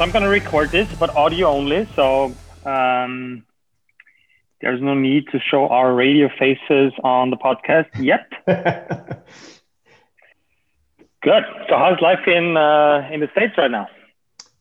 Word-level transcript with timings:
so 0.00 0.04
I'm 0.04 0.12
going 0.12 0.22
to 0.22 0.30
record 0.30 0.70
this, 0.70 0.88
but 0.98 1.14
audio 1.14 1.48
only. 1.48 1.86
So 1.94 2.34
um, 2.64 3.44
there's 4.62 4.80
no 4.80 4.94
need 4.94 5.28
to 5.32 5.38
show 5.38 5.68
our 5.68 5.92
radio 5.92 6.30
faces 6.38 6.94
on 7.04 7.28
the 7.28 7.36
podcast 7.36 7.88
yet. 7.98 8.26
Good. 11.20 11.44
So 11.68 11.76
how's 11.76 12.00
life 12.00 12.26
in 12.26 12.56
uh, 12.56 13.10
in 13.12 13.20
the 13.20 13.28
states 13.32 13.52
right 13.58 13.70
now? 13.70 13.88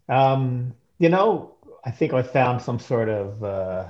Um, 0.10 0.74
you 0.98 1.08
know, 1.08 1.56
I 1.86 1.92
think 1.92 2.12
I 2.12 2.22
found 2.22 2.62
some 2.62 2.78
sort 2.78 3.08
of 3.08 3.42
uh, 3.42 3.86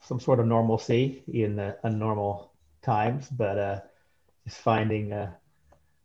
some 0.00 0.18
sort 0.18 0.40
of 0.40 0.46
normalcy 0.46 1.22
in 1.30 1.56
the 1.56 1.76
unnormal 1.84 2.48
times, 2.80 3.28
but 3.28 3.58
uh, 3.58 3.80
just 4.46 4.60
finding 4.60 5.12
a, 5.12 5.36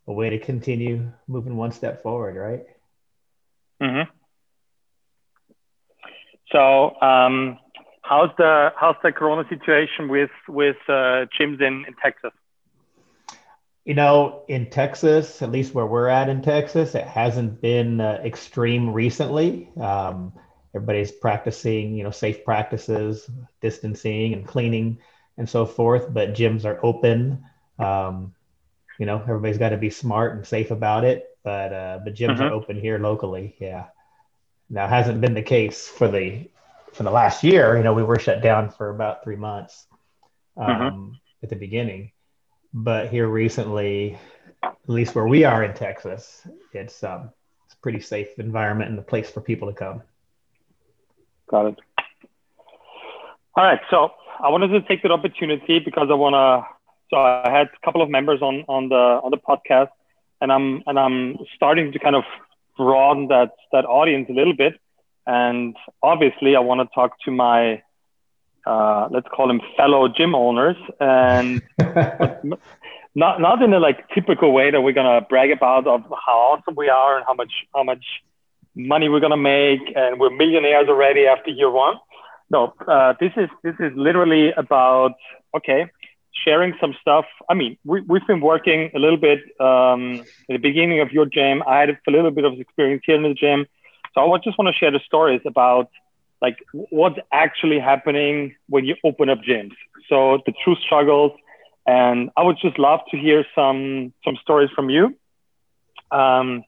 a 0.08 0.12
way 0.12 0.32
to 0.32 0.38
continue 0.38 1.14
moving 1.30 1.56
one 1.56 1.72
step 1.72 2.04
forward, 2.04 2.36
right? 2.36 2.66
Mm-hmm. 3.82 4.21
So, 6.52 7.00
um, 7.02 7.58
how's 8.02 8.30
the 8.38 8.72
how's 8.76 8.96
the 9.04 9.12
Corona 9.12 9.48
situation 9.50 10.10
with 10.10 10.32
with 10.48 10.78
uh, 10.88 11.26
gyms 11.40 11.62
in, 11.62 11.86
in 11.88 11.96
Texas? 12.02 12.32
You 13.86 13.96
know, 13.96 14.44
in 14.48 14.70
Texas, 14.70 15.42
at 15.42 15.52
least 15.52 15.74
where 15.74 15.88
we're 15.88 16.08
at 16.08 16.30
in 16.30 16.42
Texas, 16.42 16.94
it 16.94 17.06
hasn't 17.06 17.62
been 17.62 18.00
uh, 18.00 18.22
extreme 18.24 18.94
recently. 18.94 19.70
Um, 19.80 20.34
everybody's 20.76 21.12
practicing, 21.12 21.96
you 21.96 22.04
know, 22.04 22.12
safe 22.12 22.46
practices, 22.46 23.30
distancing 23.60 24.34
and 24.34 24.46
cleaning 24.46 25.00
and 25.38 25.50
so 25.50 25.66
forth. 25.66 26.14
But 26.14 26.34
gyms 26.34 26.66
are 26.66 26.80
open. 26.86 27.44
Um, 27.80 28.36
you 29.00 29.08
know, 29.08 29.20
everybody's 29.20 29.58
got 29.58 29.70
to 29.70 29.78
be 29.78 29.90
smart 29.90 30.36
and 30.36 30.46
safe 30.46 30.70
about 30.70 31.04
it. 31.04 31.26
But 31.44 31.74
uh, 31.74 32.00
but 32.04 32.14
gyms 32.14 32.36
mm-hmm. 32.36 32.44
are 32.44 32.52
open 32.52 32.80
here 32.80 33.00
locally. 33.00 33.56
Yeah. 33.60 33.86
Now 34.72 34.88
hasn't 34.88 35.20
been 35.20 35.34
the 35.34 35.42
case 35.42 35.90
for 35.90 36.08
the 36.08 36.50
for 36.94 37.04
the 37.04 37.12
last 37.12 37.44
year. 37.44 37.76
You 37.76 37.84
know, 37.84 37.94
we 37.94 38.04
were 38.04 38.18
shut 38.18 38.42
down 38.42 38.70
for 38.70 38.90
about 38.90 39.22
three 39.22 39.36
months 39.36 39.86
um, 40.56 40.68
mm-hmm. 40.68 41.10
at 41.44 41.50
the 41.50 41.58
beginning, 41.58 42.12
but 42.74 43.10
here 43.10 43.28
recently, 43.28 44.18
at 44.64 44.78
least 44.88 45.14
where 45.14 45.28
we 45.28 45.44
are 45.44 45.64
in 45.66 45.74
Texas, 45.74 46.48
it's 46.72 47.04
um, 47.04 47.32
it's 47.66 47.74
a 47.74 47.78
pretty 47.80 48.00
safe 48.00 48.40
environment 48.40 48.90
and 48.90 48.98
a 48.98 49.02
place 49.02 49.30
for 49.30 49.42
people 49.42 49.68
to 49.68 49.74
come. 49.74 50.02
Got 51.50 51.66
it. 51.66 51.80
All 53.56 53.66
right, 53.66 53.82
so 53.90 54.12
I 54.42 54.48
wanted 54.48 54.70
to 54.70 54.82
take 54.84 55.04
that 55.04 55.12
opportunity 55.12 55.80
because 55.80 56.08
I 56.10 56.14
want 56.14 56.34
to. 56.34 56.66
So 57.10 57.18
I 57.18 57.50
had 57.50 57.68
a 57.68 57.86
couple 57.86 58.02
of 58.02 58.10
members 58.10 58.42
on 58.42 58.64
on 58.70 58.88
the 58.88 58.96
on 58.96 59.32
the 59.32 59.38
podcast, 59.38 59.90
and 60.40 60.50
I'm 60.50 60.82
and 60.88 60.98
I'm 60.98 61.40
starting 61.58 61.92
to 61.92 62.00
kind 62.00 62.16
of 62.16 62.24
broaden 62.82 63.28
that 63.28 63.52
that 63.74 63.86
audience 63.86 64.28
a 64.30 64.34
little 64.34 64.58
bit. 64.64 64.74
And 65.26 65.76
obviously, 66.02 66.56
I 66.56 66.62
want 66.70 66.80
to 66.82 66.88
talk 67.00 67.12
to 67.26 67.32
my 67.32 67.82
uh, 68.66 69.08
let's 69.12 69.28
call 69.36 69.48
them 69.48 69.62
fellow 69.78 70.08
gym 70.08 70.36
owners, 70.36 70.78
and 71.00 71.62
not 73.16 73.42
not 73.42 73.62
in 73.62 73.74
a 73.74 73.80
like 73.80 74.08
typical 74.14 74.52
way 74.52 74.72
that 74.72 74.82
we're 74.82 75.00
gonna 75.02 75.22
brag 75.22 75.52
about 75.52 75.88
of 75.88 76.02
how 76.26 76.38
awesome 76.50 76.76
we 76.76 76.90
are 76.90 77.18
and 77.18 77.26
how 77.28 77.34
much 77.34 77.54
how 77.74 77.84
much 77.84 78.04
money 78.76 79.10
we're 79.10 79.20
gonna 79.20 79.46
make 79.58 79.82
and 79.96 80.20
we're 80.20 80.30
millionaires 80.30 80.88
already 80.88 81.26
after 81.26 81.50
year 81.50 81.72
one. 81.72 81.96
No, 82.50 82.74
uh, 82.88 83.14
this 83.20 83.32
is 83.38 83.50
this 83.64 83.76
is 83.80 83.92
literally 83.96 84.52
about 84.52 85.16
okay, 85.56 85.82
sharing 86.34 86.74
some 86.80 86.96
stuff. 87.02 87.26
I 87.50 87.54
mean, 87.54 87.78
we, 87.84 88.02
we've 88.02 88.26
been 88.28 88.42
working 88.42 88.92
a 88.96 89.00
little 89.00 89.18
bit 89.18 89.40
um, 89.60 90.24
the 90.48 90.58
beginning 90.58 91.02
of 91.02 91.12
your 91.12 91.26
gym. 91.26 91.64
I 91.68 91.80
had 91.80 91.90
a 91.90 92.12
little 92.12 92.32
bit 92.32 92.46
of 92.46 92.54
experience 92.60 93.04
here 93.06 93.16
in 93.16 93.24
the 93.24 93.34
gym. 93.34 93.66
So 94.14 94.34
I 94.34 94.38
just 94.40 94.58
want 94.58 94.74
to 94.74 94.78
share 94.78 94.92
the 94.92 95.00
stories 95.06 95.42
about 95.46 95.90
like 96.42 96.58
what's 96.74 97.20
actually 97.32 97.80
happening 97.80 98.56
when 98.68 98.86
you 98.86 98.96
open 99.04 99.30
up 99.30 99.40
gyms. 99.40 99.76
So 100.10 100.40
the 100.46 100.54
true 100.64 100.76
struggles. 100.86 101.34
And 101.86 102.30
I 102.38 102.44
would 102.44 102.58
just 102.62 102.78
love 102.78 103.00
to 103.12 103.18
hear 103.18 103.46
some 103.56 104.14
some 104.24 104.36
stories 104.42 104.70
from 104.76 104.90
you. 104.90 105.16
Um, 106.12 106.64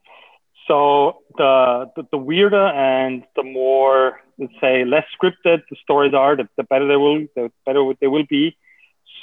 so 0.68 1.20
the, 1.38 1.92
the, 1.96 2.08
the 2.12 2.18
weirder 2.18 2.68
and 2.68 3.24
the 3.36 3.44
more 3.44 4.22
let's 4.40 4.54
say 4.62 4.86
less 4.86 5.06
scripted 5.16 5.62
the 5.70 5.76
stories 5.84 6.14
are, 6.14 6.36
the, 6.36 6.48
the 6.58 6.64
better 6.64 6.88
they 6.88 6.96
will 6.96 7.28
the 7.36 7.52
better 7.66 7.84
they 8.00 8.08
will 8.08 8.26
be. 8.30 8.58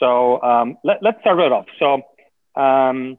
So 0.00 0.43
um, 0.43 0.77
let, 0.83 1.03
let's 1.03 1.21
start 1.21 1.38
right 1.38 1.53
off. 1.53 1.66
So 1.78 2.03
um, 2.61 3.19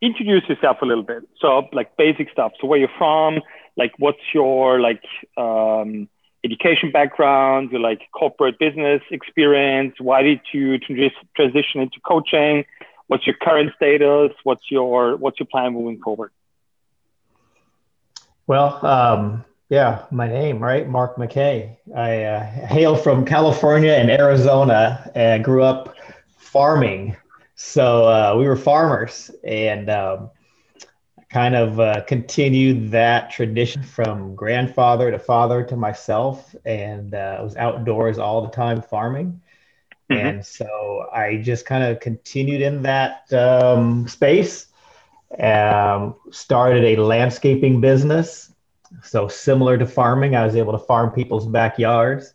introduce 0.00 0.48
yourself 0.48 0.78
a 0.80 0.86
little 0.86 1.04
bit. 1.04 1.24
So 1.40 1.68
like 1.72 1.96
basic 1.98 2.30
stuff. 2.30 2.52
So 2.60 2.66
where 2.66 2.78
you're 2.78 2.88
from, 2.96 3.40
like 3.76 3.92
what's 3.98 4.22
your 4.32 4.80
like 4.80 5.02
um, 5.36 6.08
education 6.44 6.90
background, 6.90 7.70
your 7.70 7.80
like 7.80 8.00
corporate 8.12 8.58
business 8.58 9.02
experience. 9.10 9.94
Why 9.98 10.22
did 10.22 10.40
you 10.52 10.78
transition 10.78 11.80
into 11.80 12.00
coaching? 12.06 12.64
What's 13.08 13.26
your 13.26 13.36
current 13.40 13.72
status? 13.76 14.32
What's 14.44 14.70
your 14.70 15.16
what's 15.16 15.38
your 15.38 15.46
plan 15.46 15.74
moving 15.74 16.00
forward? 16.02 16.30
Well, 18.46 18.84
um, 18.84 19.44
yeah, 19.72 20.04
my 20.10 20.28
name, 20.28 20.58
right? 20.58 20.86
Mark 20.86 21.16
McKay. 21.16 21.78
I 21.96 22.24
uh, 22.24 22.44
hail 22.44 22.94
from 22.94 23.24
California 23.24 23.92
and 23.92 24.10
Arizona 24.10 25.10
and 25.14 25.42
grew 25.42 25.62
up 25.62 25.96
farming. 26.36 27.16
So 27.54 28.04
uh, 28.04 28.34
we 28.36 28.46
were 28.46 28.54
farmers 28.54 29.30
and 29.42 29.88
um, 29.88 30.28
kind 31.30 31.54
of 31.56 31.80
uh, 31.80 32.02
continued 32.02 32.90
that 32.90 33.30
tradition 33.30 33.82
from 33.82 34.34
grandfather 34.34 35.10
to 35.10 35.18
father 35.18 35.62
to 35.62 35.74
myself. 35.74 36.54
And 36.66 37.14
uh, 37.14 37.36
I 37.38 37.42
was 37.42 37.56
outdoors 37.56 38.18
all 38.18 38.42
the 38.42 38.50
time 38.50 38.82
farming. 38.82 39.40
Mm-hmm. 40.10 40.26
And 40.26 40.44
so 40.44 41.06
I 41.14 41.38
just 41.38 41.64
kind 41.64 41.82
of 41.82 41.98
continued 41.98 42.60
in 42.60 42.82
that 42.82 43.32
um, 43.32 44.06
space. 44.06 44.66
Um, 45.40 46.16
started 46.30 46.84
a 46.84 47.02
landscaping 47.02 47.80
business 47.80 48.51
so 49.02 49.28
similar 49.28 49.78
to 49.78 49.86
farming, 49.86 50.34
I 50.34 50.44
was 50.44 50.56
able 50.56 50.72
to 50.72 50.78
farm 50.78 51.10
people's 51.10 51.46
backyards, 51.46 52.34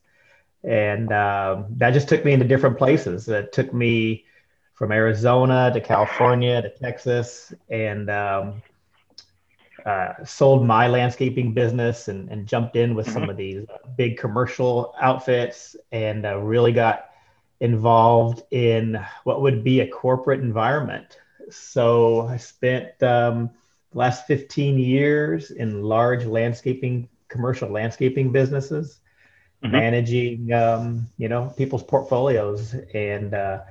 and 0.63 1.11
um, 1.11 1.65
that 1.77 1.91
just 1.91 2.09
took 2.09 2.25
me 2.25 2.33
into 2.33 2.47
different 2.47 2.77
places. 2.77 3.27
It 3.27 3.53
took 3.53 3.73
me 3.73 4.25
from 4.73 4.91
Arizona 4.91 5.71
to 5.73 5.81
California 5.81 6.61
to 6.61 6.69
Texas, 6.69 7.53
and 7.69 8.09
um, 8.09 8.61
uh, 9.85 10.13
sold 10.25 10.65
my 10.65 10.87
landscaping 10.87 11.53
business 11.53 12.09
and, 12.09 12.29
and 12.29 12.45
jumped 12.47 12.75
in 12.75 12.93
with 12.93 13.09
some 13.09 13.23
mm-hmm. 13.23 13.31
of 13.31 13.37
these 13.37 13.65
big 13.95 14.17
commercial 14.17 14.93
outfits, 15.01 15.75
and 15.91 16.25
uh, 16.25 16.37
really 16.37 16.71
got 16.73 17.11
involved 17.59 18.43
in 18.51 19.03
what 19.23 19.41
would 19.41 19.63
be 19.63 19.79
a 19.79 19.87
corporate 19.87 20.41
environment. 20.41 21.17
So 21.49 22.27
I 22.27 22.37
spent 22.37 23.01
um, 23.01 23.49
last 23.97 24.27
15 24.27 24.77
years 24.77 25.49
in 25.49 25.81
large 25.81 26.23
landscaping, 26.23 27.09
commercial 27.29 27.67
landscaping 27.69 28.31
businesses, 28.31 28.99
mm-hmm. 29.63 29.71
managing, 29.71 30.53
um, 30.53 31.07
you 31.17 31.27
know, 31.27 31.51
people's 31.57 31.83
portfolios. 31.83 32.75
And 32.93 33.33
uh, 33.33 33.61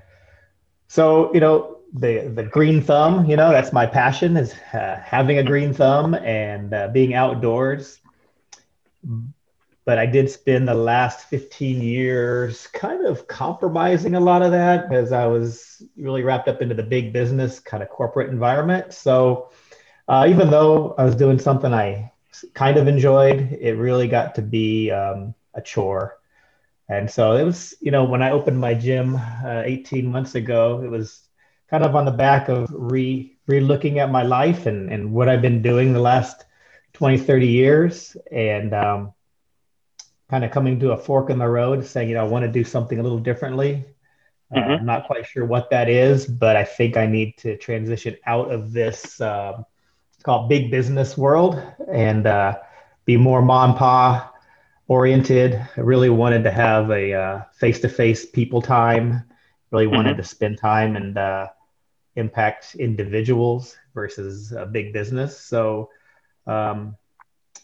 so, 0.89 1.33
you 1.33 1.39
know, 1.39 1.79
the, 1.93 2.33
the 2.35 2.43
green 2.43 2.83
thumb, 2.83 3.27
you 3.27 3.37
know, 3.37 3.53
that's 3.53 3.73
my 3.73 3.87
passion 3.87 4.37
is 4.37 4.53
uh, 4.75 5.01
having 5.03 5.39
a 5.39 5.45
green 5.45 5.73
thumb 5.73 6.15
and 6.15 6.75
uh, 6.75 6.89
being 6.89 7.15
outdoors. 7.15 8.01
But 9.85 9.99
I 9.99 10.07
did 10.07 10.29
spend 10.29 10.67
the 10.67 10.75
last 10.75 11.29
15 11.29 11.81
years 11.81 12.67
kind 12.67 13.07
of 13.07 13.29
compromising 13.29 14.17
a 14.17 14.21
lot 14.21 14.43
of 14.43 14.51
that 14.51 14.89
because 14.89 15.13
I 15.13 15.27
was 15.27 15.81
really 15.97 16.25
wrapped 16.25 16.49
up 16.49 16.61
into 16.61 16.75
the 16.75 16.83
big 16.83 17.13
business 17.13 17.61
kind 17.61 17.85
of 17.85 17.89
corporate 17.89 18.31
environment. 18.31 18.93
So, 18.93 19.51
uh, 20.09 20.27
even 20.29 20.51
though 20.51 20.95
I 20.99 21.05
was 21.05 21.15
doing 21.15 21.39
something 21.39 21.73
I 21.73 22.13
kind 22.55 22.77
of 22.77 22.87
enjoyed, 22.87 23.59
it 23.61 23.75
really 23.75 24.09
got 24.09 24.35
to 24.37 24.43
be 24.43 24.91
um, 24.91 25.35
a 25.55 25.63
chore. 25.63 26.19
And 26.89 27.11
so 27.11 27.37
it 27.37 27.45
was, 27.45 27.75
you 27.81 27.91
know, 27.91 28.05
when 28.05 28.23
I 28.23 28.31
opened 28.31 28.59
my 28.59 28.75
gym 28.75 29.17
uh, 29.17 29.63
18 29.65 30.07
months 30.07 30.37
ago, 30.37 30.83
it 30.85 30.89
was 30.89 31.23
kind 31.69 31.83
of 31.83 31.97
on 31.97 32.05
the 32.05 32.13
back 32.13 32.49
of 32.49 32.69
re 32.71 33.33
re-looking 33.49 34.01
at 34.01 34.11
my 34.11 34.23
life 34.23 34.67
and, 34.67 34.91
and 34.91 35.13
what 35.13 35.29
I've 35.29 35.43
been 35.43 35.63
doing 35.63 35.93
the 35.93 36.01
last 36.01 36.45
20, 36.95 37.19
30 37.19 37.47
years 37.47 38.17
and 38.33 38.75
um, 38.75 39.13
kind 40.29 40.45
of 40.45 40.51
coming 40.51 40.81
to 40.81 40.93
a 40.93 40.97
fork 40.97 41.31
in 41.31 41.39
the 41.39 41.47
road 41.47 41.85
saying, 41.85 42.09
you 42.09 42.17
know, 42.17 42.25
I 42.25 42.29
want 42.29 42.45
to 42.45 42.51
do 42.51 42.65
something 42.65 42.99
a 42.99 43.03
little 43.03 43.21
differently. 43.21 43.85
Uh, 44.53 44.59
mm-hmm. 44.59 44.71
I'm 44.71 44.87
not 44.87 45.07
quite 45.07 45.27
sure 45.27 45.45
what 45.45 45.71
that 45.71 45.89
is, 45.89 46.27
but 46.27 46.57
I 46.57 46.65
think 46.65 46.97
I 46.97 47.07
need 47.07 47.37
to 47.39 47.57
transition 47.57 48.17
out 48.27 48.51
of 48.51 48.73
this 48.73 49.21
uh, 49.21 49.63
called 50.27 50.49
Big 50.49 50.73
Business 50.73 51.17
World 51.17 51.63
and 51.89 52.27
uh, 52.27 52.59
be 53.05 53.17
more 53.17 53.41
mom 53.41 53.77
pa 53.77 54.33
oriented. 54.89 55.55
I 55.55 55.81
really 55.81 56.11
wanted 56.11 56.43
to 56.43 56.51
have 56.51 56.91
a 56.91 57.47
face 57.55 57.79
to 57.83 57.89
face 57.89 58.27
people 58.27 58.61
time. 58.61 59.23
Really 59.71 59.87
wanted 59.87 60.11
mm-hmm. 60.11 60.23
to 60.23 60.25
spend 60.25 60.59
time 60.59 60.97
and 60.97 61.17
uh, 61.17 61.47
impact 62.17 62.75
individuals 62.75 63.77
versus 63.95 64.51
a 64.51 64.67
big 64.67 64.93
business. 64.93 65.39
So, 65.39 65.91
um, 66.49 66.97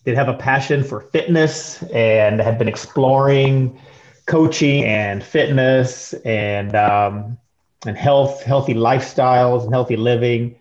did 0.04 0.14
have 0.14 0.28
a 0.28 0.34
passion 0.34 0.84
for 0.84 1.00
fitness 1.00 1.82
and 1.84 2.40
had 2.40 2.58
been 2.58 2.68
exploring 2.68 3.80
coaching 4.26 4.84
and 4.84 5.22
fitness 5.22 6.14
and 6.24 6.76
um, 6.76 7.38
and 7.86 7.96
health, 7.96 8.44
healthy 8.44 8.74
lifestyles 8.74 9.64
and 9.64 9.72
healthy 9.72 9.96
living. 9.96 10.56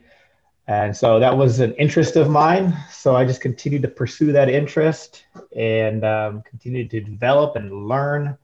And 0.72 0.96
so 0.96 1.20
that 1.20 1.36
was 1.38 1.60
an 1.60 1.74
interest 1.74 2.16
of 2.16 2.30
mine. 2.30 2.74
So 2.90 3.14
I 3.14 3.26
just 3.26 3.42
continued 3.42 3.82
to 3.82 3.90
pursue 3.90 4.32
that 4.32 4.48
interest 4.48 5.26
and 5.54 6.06
um, 6.06 6.44
continued 6.44 6.90
to 6.92 7.02
develop 7.02 7.58
and 7.58 7.90
learn. 7.90 8.38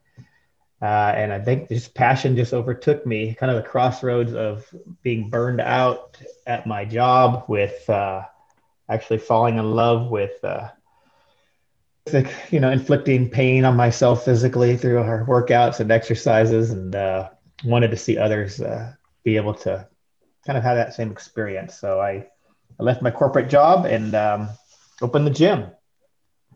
Uh, 0.81 1.13
and 1.15 1.31
I 1.31 1.39
think 1.39 1.69
this 1.69 1.87
passion 1.87 2.35
just 2.35 2.53
overtook 2.53 3.05
me, 3.05 3.33
kind 3.33 3.49
of 3.49 3.55
the 3.55 3.69
crossroads 3.69 4.33
of 4.33 4.67
being 5.03 5.29
burned 5.29 5.61
out 5.61 6.17
at 6.45 6.67
my 6.67 6.83
job 6.83 7.45
with 7.47 7.89
uh, 7.89 8.23
actually 8.89 9.19
falling 9.19 9.57
in 9.57 9.71
love 9.71 10.11
with, 10.11 10.43
uh, 10.43 10.67
you 12.51 12.59
know, 12.59 12.71
inflicting 12.71 13.29
pain 13.29 13.63
on 13.63 13.77
myself 13.77 14.25
physically 14.25 14.75
through 14.75 14.99
our 14.99 15.25
workouts 15.25 15.79
and 15.79 15.91
exercises, 15.93 16.71
and 16.71 16.93
uh, 16.93 17.29
wanted 17.63 17.91
to 17.91 17.97
see 17.97 18.17
others 18.17 18.59
uh, 18.59 18.93
be 19.23 19.37
able 19.37 19.53
to 19.53 19.87
kind 20.47 20.57
of 20.57 20.63
have 20.63 20.77
that 20.77 20.93
same 20.95 21.11
experience. 21.11 21.77
So 21.77 21.99
I, 21.99 22.25
I 22.79 22.83
left 22.83 23.01
my 23.03 23.11
corporate 23.11 23.49
job 23.49 23.85
and 23.85 24.15
um, 24.15 24.49
opened 25.01 25.27
the 25.27 25.31
gym. 25.31 25.65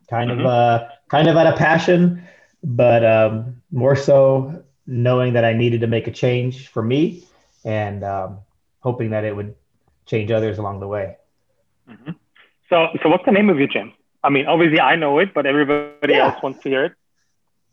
Kind 0.09 0.31
mm-hmm. 0.31 0.39
of, 0.39 0.45
uh, 0.45 0.87
kind 1.09 1.27
of 1.27 1.37
out 1.37 1.47
of 1.47 1.55
passion, 1.55 2.23
but 2.63 3.05
um, 3.05 3.61
more 3.71 3.95
so 3.95 4.63
knowing 4.87 5.33
that 5.33 5.45
I 5.45 5.53
needed 5.53 5.81
to 5.81 5.87
make 5.87 6.07
a 6.07 6.11
change 6.11 6.69
for 6.69 6.81
me 6.81 7.23
and 7.63 8.03
um, 8.03 8.39
hoping 8.79 9.11
that 9.11 9.23
it 9.23 9.35
would 9.35 9.55
change 10.05 10.31
others 10.31 10.57
along 10.57 10.79
the 10.79 10.87
way. 10.87 11.17
Mm-hmm. 11.89 12.11
So, 12.69 12.87
so 13.03 13.09
what's 13.09 13.25
the 13.25 13.31
name 13.31 13.49
of 13.49 13.57
your 13.59 13.67
gym? 13.67 13.93
I 14.23 14.29
mean, 14.29 14.45
obviously 14.47 14.79
I 14.79 14.95
know 14.95 15.19
it, 15.19 15.33
but 15.33 15.45
everybody 15.45 16.13
yeah. 16.13 16.29
else 16.29 16.43
wants 16.43 16.61
to 16.63 16.69
hear 16.69 16.85
it. 16.85 16.93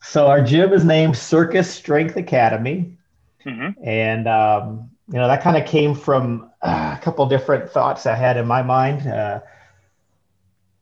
So 0.03 0.27
our 0.29 0.43
gym 0.43 0.73
is 0.73 0.85
named 0.85 1.17
Circus 1.17 1.69
Strength 1.69 2.17
Academy, 2.17 2.97
mm-hmm. 3.45 3.83
and 3.85 4.29
um, 4.29 4.91
you 5.09 5.19
know 5.19 5.29
that 5.29 5.43
kind 5.43 5.57
of 5.57 5.67
came 5.67 5.95
from 5.95 6.51
uh, 6.63 6.97
a 6.99 7.03
couple 7.03 7.27
different 7.27 7.71
thoughts 7.71 8.07
I 8.07 8.15
had 8.15 8.37
in 8.37 8.47
my 8.47 8.63
mind. 8.63 9.07
Uh, 9.07 9.41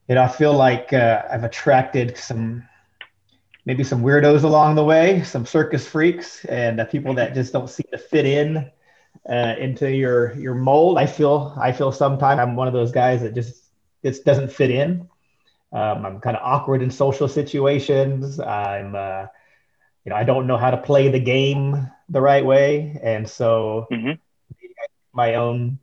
you 0.08 0.14
know, 0.14 0.22
I 0.22 0.28
feel 0.28 0.52
like 0.52 0.92
uh, 0.92 1.22
I've 1.30 1.44
attracted 1.44 2.16
some 2.16 2.66
maybe 3.64 3.82
some 3.84 4.02
weirdos 4.02 4.44
along 4.44 4.76
the 4.76 4.84
way, 4.84 5.22
some 5.24 5.44
circus 5.46 5.86
freaks, 5.86 6.44
and 6.44 6.80
uh, 6.80 6.84
people 6.84 7.14
that 7.14 7.34
just 7.34 7.52
don't 7.52 7.68
seem 7.68 7.86
to 7.92 7.98
fit 7.98 8.26
in 8.26 8.70
uh, 9.28 9.54
into 9.58 9.90
your 9.90 10.34
your 10.36 10.54
mold. 10.54 10.98
I 10.98 11.06
feel 11.06 11.54
I 11.60 11.72
feel 11.72 11.92
sometimes 11.92 12.40
I'm 12.40 12.56
one 12.56 12.68
of 12.68 12.74
those 12.74 12.92
guys 12.92 13.22
that 13.22 13.34
just 13.34 13.62
this 14.02 14.20
doesn't 14.20 14.52
fit 14.52 14.70
in. 14.70 15.08
Um, 15.72 16.06
I'm 16.06 16.20
kind 16.20 16.36
of 16.36 16.42
awkward 16.44 16.82
in 16.82 16.90
social 16.90 17.28
situations. 17.28 18.38
I'm, 18.40 18.94
uh, 18.94 19.26
you 20.04 20.10
know, 20.10 20.16
I 20.16 20.24
don't 20.24 20.46
know 20.46 20.56
how 20.56 20.70
to 20.70 20.76
play 20.76 21.08
the 21.08 21.18
game 21.18 21.90
the 22.08 22.20
right 22.20 22.44
way, 22.44 22.98
and 23.02 23.28
so 23.28 23.86
mm-hmm. 23.90 24.12
my 25.12 25.34
own 25.34 25.78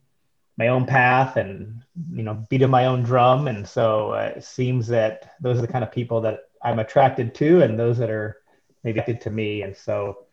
my 0.57 0.67
own 0.67 0.85
path 0.85 1.37
and 1.37 1.81
you 2.11 2.23
know 2.23 2.35
beat 2.35 2.49
beating 2.49 2.69
my 2.69 2.85
own 2.85 3.03
drum. 3.03 3.47
And 3.47 3.67
so 3.67 4.11
uh, 4.11 4.33
it 4.35 4.43
seems 4.43 4.87
that 4.87 5.35
those 5.41 5.57
are 5.57 5.61
the 5.61 5.67
kind 5.67 5.83
of 5.83 5.91
people 5.91 6.21
that 6.21 6.41
I'm 6.63 6.79
attracted 6.79 7.35
to, 7.35 7.61
and 7.61 7.77
those 7.77 7.97
that 7.97 8.09
are 8.09 8.37
maybe 8.83 8.99
attracted 8.99 9.21
to 9.21 9.29
me. 9.29 9.63
And 9.63 9.75
so 9.75 10.25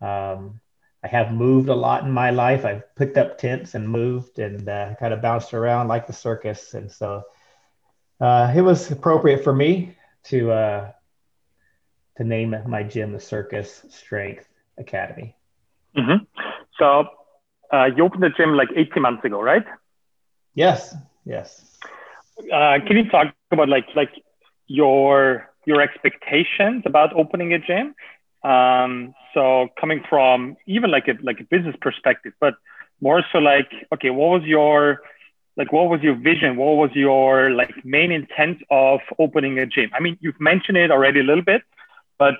um, 0.00 0.60
I 1.02 1.08
have 1.08 1.32
moved 1.32 1.68
a 1.68 1.74
lot 1.74 2.04
in 2.04 2.10
my 2.10 2.30
life. 2.30 2.64
I've 2.64 2.94
picked 2.96 3.18
up 3.18 3.38
tents 3.38 3.74
and 3.74 3.88
moved 3.88 4.38
and 4.38 4.68
uh, 4.68 4.94
kind 4.98 5.12
of 5.12 5.22
bounced 5.22 5.54
around 5.54 5.88
like 5.88 6.06
the 6.06 6.12
circus. 6.12 6.74
And 6.74 6.90
so 6.90 7.22
uh, 8.20 8.52
it 8.54 8.62
was 8.62 8.90
appropriate 8.90 9.44
for 9.44 9.54
me 9.54 9.96
to 10.24 10.50
uh, 10.50 10.92
to 12.16 12.24
name 12.24 12.56
my 12.66 12.82
gym 12.82 13.12
the 13.12 13.20
Circus 13.20 13.84
Strength 13.90 14.47
Academy. 14.78 15.34
Mm-hmm. 15.96 16.24
So 16.78 17.08
uh, 17.72 17.86
you 17.96 18.04
opened 18.04 18.22
the 18.22 18.30
gym 18.30 18.54
like 18.54 18.68
18 18.74 19.02
months 19.02 19.24
ago, 19.24 19.40
right? 19.40 19.64
Yes. 20.54 20.94
Yes. 21.24 21.78
Uh, 22.52 22.78
can 22.86 22.96
you 22.96 23.08
talk 23.10 23.34
about 23.50 23.68
like 23.68 23.86
like 23.96 24.10
your 24.66 25.48
your 25.66 25.80
expectations 25.80 26.84
about 26.86 27.12
opening 27.14 27.52
a 27.52 27.58
gym 27.58 27.94
um, 28.42 29.14
so 29.34 29.68
coming 29.80 30.02
from 30.08 30.56
even 30.66 30.90
like 30.90 31.08
a 31.08 31.14
like 31.22 31.40
a 31.40 31.44
business 31.44 31.76
perspective, 31.80 32.32
but 32.40 32.54
more 33.00 33.22
so 33.32 33.38
like, 33.38 33.70
okay, 33.94 34.10
what 34.10 34.40
was 34.40 34.42
your 34.44 35.00
like 35.56 35.72
what 35.72 35.88
was 35.88 36.00
your 36.02 36.14
vision? 36.14 36.56
What 36.56 36.76
was 36.76 36.90
your 36.94 37.50
like 37.50 37.84
main 37.84 38.12
intent 38.12 38.58
of 38.70 39.00
opening 39.18 39.58
a 39.58 39.66
gym? 39.66 39.90
I 39.92 40.00
mean, 40.00 40.16
you've 40.20 40.40
mentioned 40.40 40.76
it 40.76 40.90
already 40.90 41.20
a 41.20 41.24
little 41.24 41.44
bit, 41.44 41.62
but 42.18 42.34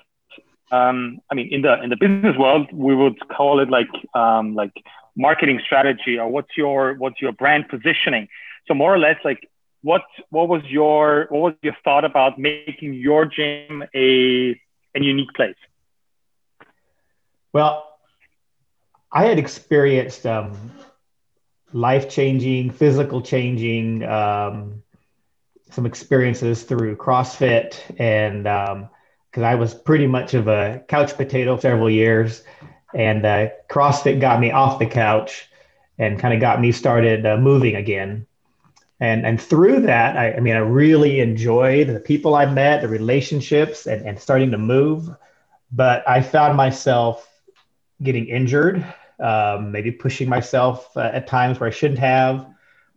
um, 0.70 1.20
I 1.30 1.34
mean, 1.34 1.48
in 1.52 1.62
the 1.62 1.82
in 1.82 1.90
the 1.90 1.96
business 1.96 2.36
world, 2.36 2.68
we 2.72 2.94
would 2.94 3.16
call 3.28 3.60
it 3.60 3.70
like 3.70 3.88
um, 4.14 4.54
like 4.54 4.72
marketing 5.16 5.60
strategy 5.64 6.18
or 6.18 6.28
what's 6.28 6.56
your 6.56 6.94
what's 6.94 7.20
your 7.20 7.32
brand 7.32 7.68
positioning. 7.68 8.28
So 8.66 8.74
more 8.74 8.94
or 8.94 8.98
less, 8.98 9.16
like 9.24 9.48
what 9.82 10.02
what 10.30 10.48
was 10.48 10.62
your 10.66 11.26
what 11.30 11.40
was 11.40 11.54
your 11.62 11.76
thought 11.84 12.04
about 12.04 12.38
making 12.38 12.94
your 12.94 13.24
gym 13.24 13.84
a 13.94 14.60
a 14.94 15.00
unique 15.00 15.32
place? 15.34 15.56
Well, 17.52 17.84
I 19.10 19.24
had 19.24 19.38
experienced 19.38 20.26
um, 20.26 20.52
life 21.72 22.10
changing, 22.10 22.70
physical 22.70 23.22
changing, 23.22 24.04
um, 24.04 24.82
some 25.70 25.86
experiences 25.86 26.62
through 26.64 26.96
CrossFit, 26.96 27.80
and 27.98 28.46
because 29.38 29.52
I 29.52 29.54
was 29.54 29.72
pretty 29.72 30.08
much 30.08 30.34
of 30.34 30.48
a 30.48 30.82
couch 30.88 31.16
potato 31.16 31.56
several 31.56 31.88
years, 31.88 32.42
and 32.92 33.24
uh, 33.24 33.50
CrossFit 33.70 34.20
got 34.20 34.40
me 34.40 34.50
off 34.50 34.80
the 34.80 34.86
couch 34.86 35.48
and 35.96 36.18
kind 36.18 36.34
of 36.34 36.40
got 36.40 36.60
me 36.60 36.72
started 36.72 37.24
uh, 37.24 37.36
moving 37.36 37.76
again. 37.76 38.26
And, 38.98 39.24
and 39.24 39.40
through 39.40 39.82
that, 39.82 40.16
I, 40.16 40.32
I 40.32 40.40
mean, 40.40 40.56
I 40.56 40.58
really 40.58 41.20
enjoyed 41.20 41.86
the 41.86 42.00
people 42.00 42.34
I 42.34 42.46
met, 42.46 42.82
the 42.82 42.88
relationships, 42.88 43.86
and, 43.86 44.04
and 44.04 44.18
starting 44.18 44.50
to 44.50 44.58
move. 44.58 45.08
But 45.70 46.02
I 46.08 46.20
found 46.20 46.56
myself 46.56 47.30
getting 48.02 48.26
injured, 48.26 48.84
um, 49.20 49.70
maybe 49.70 49.92
pushing 49.92 50.28
myself 50.28 50.96
uh, 50.96 51.10
at 51.12 51.28
times 51.28 51.60
where 51.60 51.68
I 51.68 51.72
shouldn't 51.72 52.00
have, 52.00 52.44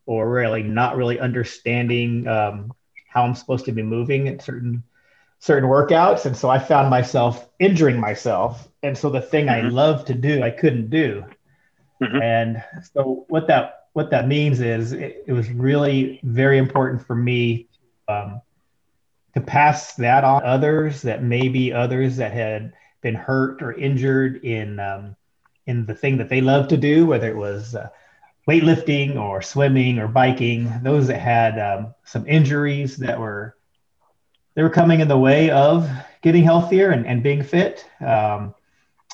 or 0.07 0.27
really 0.27 0.63
not 0.63 0.97
really 0.97 1.19
understanding 1.19 2.27
um, 2.27 2.73
how 3.09 3.25
I'm 3.25 3.35
supposed 3.35 3.65
to 3.65 3.71
be 3.71 3.83
moving 3.83 4.27
at 4.27 4.41
certain 4.41 4.81
certain 5.41 5.67
workouts. 5.67 6.25
And 6.25 6.37
so 6.37 6.49
I 6.49 6.59
found 6.59 6.89
myself 6.89 7.49
injuring 7.59 7.99
myself. 7.99 8.69
And 8.83 8.95
so 8.95 9.09
the 9.09 9.21
thing 9.21 9.47
mm-hmm. 9.47 9.65
I 9.65 9.69
love 9.69 10.05
to 10.05 10.13
do, 10.13 10.43
I 10.43 10.51
couldn't 10.51 10.91
do. 10.91 11.25
Mm-hmm. 12.01 12.21
And 12.21 12.63
so 12.93 13.25
what 13.27 13.47
that 13.47 13.87
what 13.93 14.11
that 14.11 14.27
means 14.27 14.61
is 14.61 14.93
it, 14.93 15.23
it 15.27 15.33
was 15.33 15.49
really 15.49 16.21
very 16.23 16.57
important 16.57 17.05
for 17.05 17.15
me 17.15 17.67
um, 18.07 18.39
to 19.33 19.41
pass 19.41 19.95
that 19.95 20.23
on 20.23 20.45
others 20.45 21.01
that 21.01 21.23
maybe 21.23 21.73
others 21.73 22.17
that 22.17 22.31
had 22.31 22.73
been 23.01 23.15
hurt 23.15 23.61
or 23.61 23.73
injured 23.73 24.45
in 24.45 24.79
um, 24.79 25.15
in 25.65 25.85
the 25.87 25.95
thing 25.95 26.17
that 26.17 26.29
they 26.29 26.41
love 26.41 26.67
to 26.67 26.77
do, 26.77 27.07
whether 27.07 27.27
it 27.27 27.35
was 27.35 27.75
uh, 27.75 27.89
weightlifting 28.47 29.17
or 29.17 29.41
swimming 29.41 29.97
or 29.97 30.07
biking. 30.07 30.71
Those 30.83 31.07
that 31.07 31.19
had 31.19 31.57
um, 31.57 31.95
some 32.03 32.27
injuries 32.27 32.97
that 32.97 33.19
were 33.19 33.55
they 34.53 34.63
were 34.63 34.69
coming 34.69 34.99
in 34.99 35.07
the 35.07 35.17
way 35.17 35.49
of 35.49 35.89
getting 36.21 36.43
healthier 36.43 36.91
and, 36.91 37.05
and 37.05 37.23
being 37.23 37.43
fit. 37.43 37.85
Um, 37.99 38.53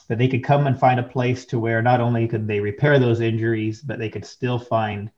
that 0.08 0.18
they 0.18 0.28
could 0.28 0.44
come 0.44 0.68
and 0.68 0.80
find 0.80 1.00
a 1.00 1.04
place 1.04 1.46
to 1.46 1.60
where 1.60 1.82
not 1.82 2.02
only 2.02 2.28
could 2.28 2.48
they 2.48 2.60
repair 2.60 2.98
those 2.98 3.20
injuries, 3.20 3.82
but 3.82 4.00
they 4.00 4.10
could 4.10 4.26
still 4.26 4.58
find 4.58 5.12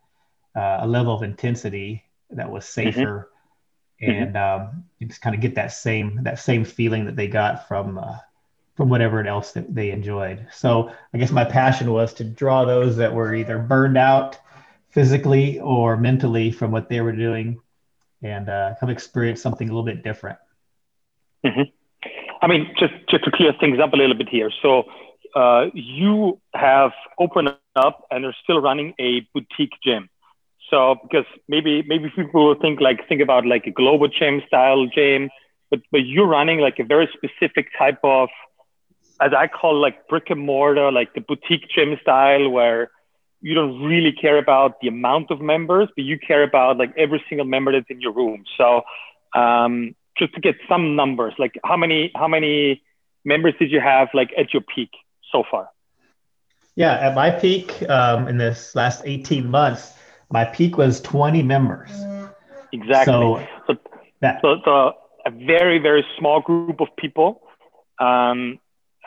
uh, 0.55 0.79
a 0.81 0.87
level 0.87 1.13
of 1.13 1.23
intensity 1.23 2.03
that 2.31 2.49
was 2.49 2.65
mm-hmm. 2.65 2.89
safer, 2.89 3.31
mm-hmm. 4.01 4.11
and 4.11 4.37
um, 4.37 4.83
just 5.01 5.21
kind 5.21 5.35
of 5.35 5.41
get 5.41 5.55
that 5.55 5.71
same 5.71 6.19
that 6.23 6.39
same 6.39 6.65
feeling 6.65 7.05
that 7.05 7.15
they 7.15 7.27
got 7.27 7.67
from 7.67 7.97
uh, 7.97 8.17
from 8.75 8.89
whatever 8.89 9.23
else 9.25 9.51
that 9.51 9.73
they 9.73 9.91
enjoyed. 9.91 10.47
So 10.51 10.91
I 11.13 11.17
guess 11.17 11.31
my 11.31 11.45
passion 11.45 11.91
was 11.91 12.13
to 12.15 12.23
draw 12.23 12.65
those 12.65 12.95
that 12.97 13.13
were 13.13 13.35
either 13.35 13.59
burned 13.59 13.97
out 13.97 14.39
physically 14.89 15.59
or 15.59 15.97
mentally 15.97 16.49
from 16.49 16.71
what 16.71 16.89
they 16.89 17.01
were 17.01 17.15
doing 17.15 17.59
and 18.21 18.49
uh, 18.49 18.75
come 18.79 18.89
experience 18.89 19.41
something 19.41 19.69
a 19.69 19.71
little 19.71 19.85
bit 19.85 20.03
different. 20.03 20.37
Mm-hmm. 21.45 21.61
I 22.41 22.47
mean, 22.47 22.73
just, 22.77 22.93
just 23.09 23.23
to 23.25 23.31
clear 23.31 23.53
things 23.59 23.79
up 23.79 23.93
a 23.93 23.97
little 23.97 24.15
bit 24.15 24.29
here. 24.29 24.51
So 24.61 24.83
uh, 25.35 25.67
you 25.73 26.39
have 26.53 26.91
opened 27.19 27.55
up 27.75 28.05
and 28.11 28.25
are 28.25 28.35
still 28.43 28.61
running 28.61 28.93
a 28.99 29.27
boutique 29.33 29.73
gym. 29.83 30.09
So 30.69 30.95
because 31.01 31.25
maybe 31.47 31.83
maybe 31.87 32.11
people 32.15 32.45
will 32.45 32.55
think 32.55 32.79
like 32.79 33.07
think 33.07 33.21
about 33.21 33.45
like 33.45 33.65
a 33.65 33.71
global 33.71 34.07
gym 34.07 34.41
style 34.47 34.85
gym, 34.85 35.29
but 35.71 35.79
but 35.91 36.05
you're 36.05 36.27
running 36.27 36.59
like 36.59 36.77
a 36.79 36.83
very 36.83 37.09
specific 37.13 37.67
type 37.77 37.99
of 38.03 38.29
as 39.19 39.33
I 39.33 39.47
call 39.47 39.79
like 39.79 40.07
brick 40.07 40.29
and 40.29 40.39
mortar, 40.39 40.91
like 40.91 41.13
the 41.13 41.21
boutique 41.21 41.67
gym 41.69 41.97
style, 42.01 42.49
where 42.49 42.91
you 43.41 43.53
don't 43.53 43.81
really 43.83 44.11
care 44.11 44.37
about 44.37 44.81
the 44.81 44.87
amount 44.87 45.31
of 45.31 45.39
members, 45.39 45.87
but 45.95 46.03
you 46.03 46.19
care 46.19 46.43
about 46.43 46.77
like 46.77 46.93
every 46.97 47.23
single 47.29 47.45
member 47.45 47.71
that's 47.71 47.89
in 47.89 48.01
your 48.01 48.11
room. 48.11 48.43
So 48.57 48.81
um, 49.35 49.95
just 50.17 50.33
to 50.35 50.41
get 50.41 50.55
some 50.67 50.95
numbers. 50.95 51.33
Like 51.39 51.57
how 51.63 51.77
many 51.77 52.11
how 52.15 52.27
many 52.27 52.83
members 53.23 53.53
did 53.59 53.71
you 53.71 53.79
have 53.79 54.09
like 54.13 54.31
at 54.37 54.53
your 54.53 54.61
peak 54.61 54.89
so 55.31 55.43
far? 55.49 55.69
Yeah, 56.75 56.93
at 56.93 57.15
my 57.15 57.31
peak 57.31 57.81
um, 57.89 58.27
in 58.27 58.37
this 58.37 58.75
last 58.75 59.01
18 59.05 59.49
months, 59.49 59.93
my 60.31 60.45
peak 60.45 60.77
was 60.77 61.01
20 61.01 61.43
members. 61.43 61.89
Exactly. 62.71 63.13
So, 63.13 63.45
so, 63.67 63.75
that, 64.21 64.39
so, 64.41 64.57
so 64.63 64.93
a 65.25 65.31
very 65.31 65.79
very 65.79 66.05
small 66.17 66.41
group 66.41 66.81
of 66.81 66.87
people. 66.97 67.41
Um, 67.99 68.59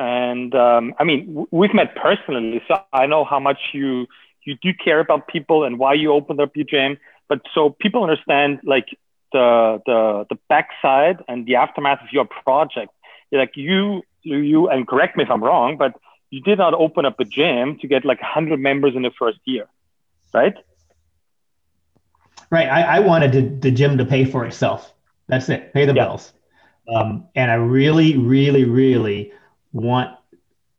and 0.03 0.53
um, 0.57 0.95
I 0.99 1.05
mean, 1.05 1.47
we've 1.53 1.73
met 1.73 1.95
personally, 1.95 2.61
so 2.67 2.83
I 2.93 3.07
know 3.07 3.25
how 3.25 3.39
much 3.39 3.61
you 3.73 4.09
you 4.45 4.57
do 4.61 4.75
care 4.75 4.99
about 4.99 5.29
people 5.29 5.63
and 5.63 5.79
why 5.79 5.95
you 5.95 6.13
opened 6.13 6.41
up 6.41 6.57
your 6.57 6.67
gym. 6.67 6.99
But 7.29 7.43
so 7.55 7.71
people 7.71 8.03
understand 8.03 8.59
like 8.65 8.89
the 9.33 9.81
the 9.87 10.27
the 10.29 10.39
backside 10.49 11.23
and 11.29 11.47
the 11.47 11.55
aftermath 11.55 12.01
of 12.03 12.09
your 12.13 12.25
project. 12.25 12.91
Like 13.31 13.53
you 13.57 14.03
you 14.23 14.69
and 14.69 14.89
correct 14.89 15.17
me 15.17 15.23
if 15.23 15.31
I'm 15.31 15.43
wrong, 15.43 15.77
but 15.77 15.95
you 16.31 16.41
did 16.41 16.59
not 16.59 16.75
open 16.75 17.05
up 17.05 17.21
a 17.21 17.25
gym 17.25 17.79
to 17.79 17.87
get 17.87 18.05
like 18.05 18.21
100 18.21 18.59
members 18.59 18.97
in 18.97 19.03
the 19.03 19.13
first 19.17 19.39
year, 19.45 19.67
right? 20.35 20.57
Right. 22.51 22.69
I, 22.69 22.97
I 22.97 23.01
wanted 23.01 23.33
to, 23.33 23.43
the 23.43 23.71
gym 23.71 23.99
to 23.99 24.05
pay 24.05 24.25
for 24.25 24.45
itself. 24.47 24.93
That's 25.29 25.49
it. 25.49 25.73
Pay 25.75 25.85
the 25.85 25.95
yeah. 25.95 26.05
bills. 26.07 26.33
Um, 26.95 27.27
and 27.35 27.51
I 27.51 27.55
really, 27.55 28.17
really, 28.17 28.65
really 28.65 29.33
want 29.73 30.17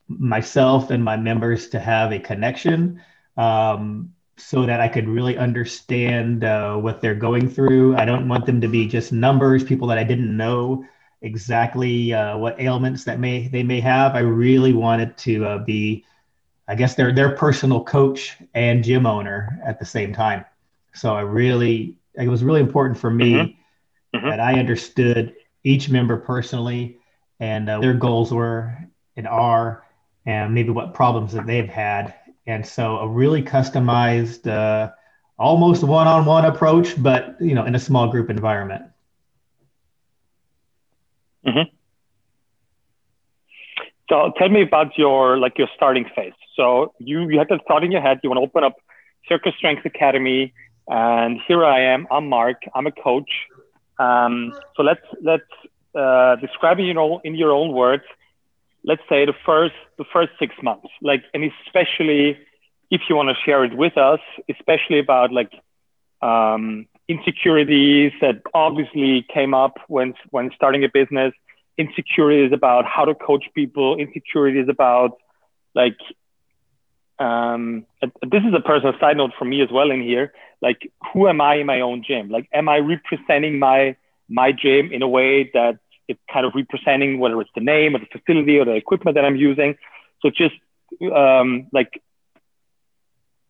myself 0.08 0.90
and 0.90 1.04
my 1.04 1.18
members 1.18 1.70
to 1.70 1.80
have 1.80 2.12
a 2.12 2.20
connection 2.20 3.02
um, 3.38 4.14
so 4.38 4.66
that 4.66 4.80
I 4.80 4.88
could 4.88 5.08
really 5.08 5.38
understand 5.38 6.44
uh, 6.44 6.76
what 6.76 7.02
they're 7.02 7.16
going 7.16 7.50
through. 7.50 7.96
I 7.96 8.06
don't 8.06 8.28
want 8.28 8.46
them 8.46 8.62
to 8.62 8.68
be 8.68 8.88
just 8.88 9.12
numbers, 9.12 9.64
people 9.64 9.88
that 9.88 9.98
I 9.98 10.04
didn't 10.04 10.36
know 10.36 10.86
exactly 11.22 12.14
uh, 12.14 12.38
what 12.38 12.60
ailments 12.60 13.06
that 13.06 13.20
may 13.20 13.48
they 13.48 13.64
may 13.64 13.80
have. 13.80 14.16
I 14.16 14.20
really 14.20 14.74
wanted 14.74 15.18
to 15.20 15.46
uh, 15.46 15.58
be, 15.60 16.06
I 16.68 16.76
guess, 16.76 16.96
their 16.96 17.14
their 17.14 17.36
personal 17.36 17.84
coach 17.84 18.38
and 18.54 18.84
gym 18.84 19.06
owner 19.06 19.60
at 19.66 19.80
the 19.80 19.86
same 19.86 20.14
time. 20.14 20.46
So 20.94 21.16
I 21.16 21.22
really, 21.22 21.96
it 22.16 22.28
was 22.28 22.44
really 22.44 22.62
important 22.62 23.00
for 23.00 23.10
me 23.10 23.34
mm-hmm. 23.34 24.18
Mm-hmm. 24.18 24.30
that 24.30 24.40
I 24.40 24.60
understood 24.60 25.34
each 25.64 25.90
member 25.90 26.18
personally 26.18 27.00
and 27.44 27.70
uh, 27.70 27.80
their 27.82 27.94
goals 27.94 28.34
were 28.34 28.74
and 29.18 29.28
are, 29.28 29.84
and 30.26 30.54
maybe 30.54 30.70
what 30.70 30.94
problems 30.94 31.34
that 31.34 31.46
they've 31.46 31.68
had. 31.68 32.14
And 32.48 32.66
so 32.66 32.98
a 33.00 33.08
really 33.08 33.44
customized, 33.44 34.48
uh, 34.48 34.92
almost 35.38 35.84
one-on-one 35.84 36.46
approach, 36.46 36.90
but 37.04 37.36
you 37.42 37.54
know, 37.54 37.66
in 37.66 37.76
a 37.76 37.80
small 37.80 38.08
group 38.08 38.30
environment. 38.30 38.84
Mm-hmm. 41.46 41.68
So 44.10 44.32
tell 44.38 44.50
me 44.50 44.62
about 44.62 44.98
your 44.98 45.38
like 45.38 45.58
your 45.58 45.68
starting 45.76 46.06
phase. 46.16 46.40
So 46.56 46.94
you 47.00 47.30
you 47.30 47.38
had 47.40 47.50
that 47.50 47.62
thought 47.68 47.84
in 47.84 47.92
your 47.92 48.02
head. 48.02 48.22
You 48.24 48.30
want 48.30 48.38
to 48.38 48.44
open 48.50 48.64
up 48.64 48.76
Circus 49.28 49.54
Strength 49.58 49.86
Academy, 49.86 50.54
and 50.88 51.42
here 51.46 51.66
I 51.66 51.82
am. 51.94 52.08
I'm 52.10 52.30
Mark. 52.30 52.60
I'm 52.74 52.88
a 52.88 52.92
coach. 52.92 53.32
Um, 54.00 54.54
so 54.76 54.84
let's 54.84 55.06
let's 55.22 55.52
uh, 55.96 56.36
describe 56.38 56.80
you 56.80 56.94
know 56.94 57.22
in 57.24 57.36
your 57.36 57.52
own 57.52 57.72
words. 57.74 58.04
Let's 58.84 59.02
say 59.08 59.26
the 59.26 59.34
first 59.46 59.76
the 59.98 60.06
first 60.12 60.32
six 60.40 60.56
months, 60.62 60.90
like 61.02 61.24
and 61.34 61.44
especially 61.66 62.38
if 62.92 63.02
you 63.10 63.16
want 63.16 63.30
to 63.30 63.36
share 63.46 63.64
it 63.64 63.76
with 63.76 63.98
us, 63.98 64.20
especially 64.50 65.00
about 65.00 65.32
like 65.32 65.52
um, 66.22 66.88
insecurities 67.08 68.12
that 68.22 68.42
obviously 68.54 69.26
came 69.34 69.54
up 69.54 69.78
when 69.88 70.14
when 70.32 70.52
starting 70.56 70.84
a 70.84 70.90
business 70.94 71.34
insecurities 71.78 72.52
about 72.54 72.86
how 72.86 73.04
to 73.04 73.16
coach 73.16 73.46
people 73.56 73.98
insecurities 73.98 74.68
about 74.70 75.18
like 75.76 75.98
um, 77.20 77.86
this 78.02 78.44
is 78.48 78.54
a 78.56 78.60
personal 78.60 78.94
side 79.00 79.18
note 79.18 79.32
for 79.38 79.46
me 79.46 79.62
as 79.62 79.70
well 79.72 79.92
in 79.92 80.02
here 80.02 80.34
like 80.62 80.92
who 81.12 81.28
am 81.28 81.42
i 81.42 81.56
in 81.56 81.66
my 81.66 81.82
own 81.82 82.04
gym 82.08 82.30
like 82.30 82.48
am 82.54 82.70
i 82.70 82.78
representing 82.78 83.60
my 83.60 83.96
my 84.30 84.52
gym 84.52 84.92
in 84.92 85.02
a 85.02 85.08
way 85.08 85.50
that 85.54 85.80
it's 86.08 86.20
kind 86.32 86.46
of 86.46 86.54
representing 86.56 87.20
whether 87.20 87.40
it's 87.42 87.52
the 87.56 87.62
name 87.62 87.96
or 87.96 88.00
the 88.00 88.06
facility 88.18 88.58
or 88.60 88.66
the 88.66 88.74
equipment 88.74 89.16
that 89.16 89.26
i'm 89.26 89.36
using 89.36 89.76
so 90.22 90.30
just 90.30 90.56
um, 91.14 91.68
like 91.72 92.02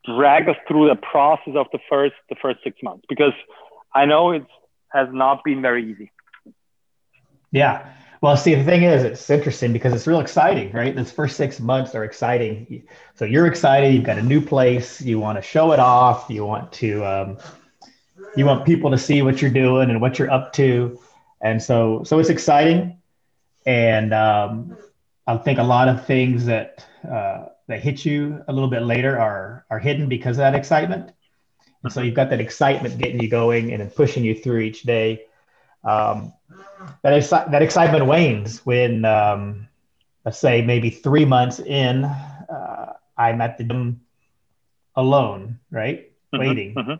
drag 0.05 0.49
us 0.49 0.55
through 0.67 0.87
the 0.89 0.95
process 0.95 1.53
of 1.55 1.67
the 1.71 1.79
first 1.89 2.15
the 2.29 2.35
first 2.41 2.59
six 2.63 2.81
months 2.83 3.05
because 3.07 3.33
I 3.93 4.05
know 4.05 4.31
it 4.31 4.45
has 4.91 5.07
not 5.11 5.43
been 5.43 5.61
very 5.61 5.91
easy. 5.91 6.11
Yeah. 7.51 7.87
Well, 8.21 8.37
see, 8.37 8.55
the 8.55 8.63
thing 8.63 8.83
is, 8.83 9.03
it's 9.03 9.29
interesting 9.29 9.73
because 9.73 9.93
it's 9.93 10.07
real 10.07 10.21
exciting, 10.21 10.71
right? 10.71 10.95
Those 10.95 11.11
first 11.11 11.35
six 11.35 11.59
months 11.59 11.93
are 11.93 12.05
exciting. 12.05 12.83
So 13.15 13.25
you're 13.25 13.47
excited. 13.47 13.93
You've 13.93 14.05
got 14.05 14.17
a 14.17 14.23
new 14.23 14.39
place. 14.39 15.01
You 15.01 15.19
want 15.19 15.37
to 15.37 15.41
show 15.41 15.73
it 15.73 15.79
off. 15.79 16.29
You 16.29 16.45
want 16.45 16.71
to, 16.73 17.05
um, 17.05 17.37
you 18.37 18.45
want 18.45 18.65
people 18.65 18.91
to 18.91 18.97
see 18.97 19.21
what 19.21 19.41
you're 19.41 19.51
doing 19.51 19.89
and 19.89 19.99
what 19.99 20.17
you're 20.17 20.31
up 20.31 20.53
to, 20.53 20.99
and 21.43 21.61
so 21.61 22.03
so 22.03 22.19
it's 22.19 22.29
exciting. 22.29 22.97
And 23.65 24.13
um, 24.13 24.77
I 25.27 25.37
think 25.37 25.59
a 25.59 25.63
lot 25.63 25.87
of 25.87 26.05
things 26.05 26.45
that 26.45 26.85
uh, 27.09 27.45
that 27.67 27.81
hit 27.81 28.05
you 28.05 28.43
a 28.47 28.53
little 28.53 28.69
bit 28.69 28.83
later 28.83 29.19
are 29.19 29.65
are 29.69 29.79
hidden 29.79 30.09
because 30.09 30.37
of 30.37 30.39
that 30.39 30.55
excitement. 30.55 31.11
And 31.83 31.91
so 31.91 32.01
you've 32.01 32.15
got 32.15 32.29
that 32.29 32.39
excitement 32.39 32.97
getting 32.97 33.21
you 33.21 33.27
going 33.29 33.73
and 33.73 33.93
pushing 33.93 34.23
you 34.23 34.35
through 34.35 34.59
each 34.59 34.83
day. 34.83 35.25
Um, 35.83 36.33
that 37.01 37.13
exci- 37.13 37.51
that 37.51 37.61
excitement 37.61 38.05
wanes 38.05 38.65
when, 38.65 39.03
um, 39.03 39.67
let's 40.23 40.39
say, 40.39 40.61
maybe 40.61 40.89
three 40.89 41.25
months 41.25 41.59
in, 41.59 42.05
uh, 42.05 42.93
I'm 43.17 43.41
at 43.41 43.57
the 43.57 43.65
gym 43.65 44.01
alone, 44.95 45.59
right, 45.71 46.09
mm-hmm, 46.33 46.39
waiting 46.39 46.75
mm-hmm. 46.75 46.93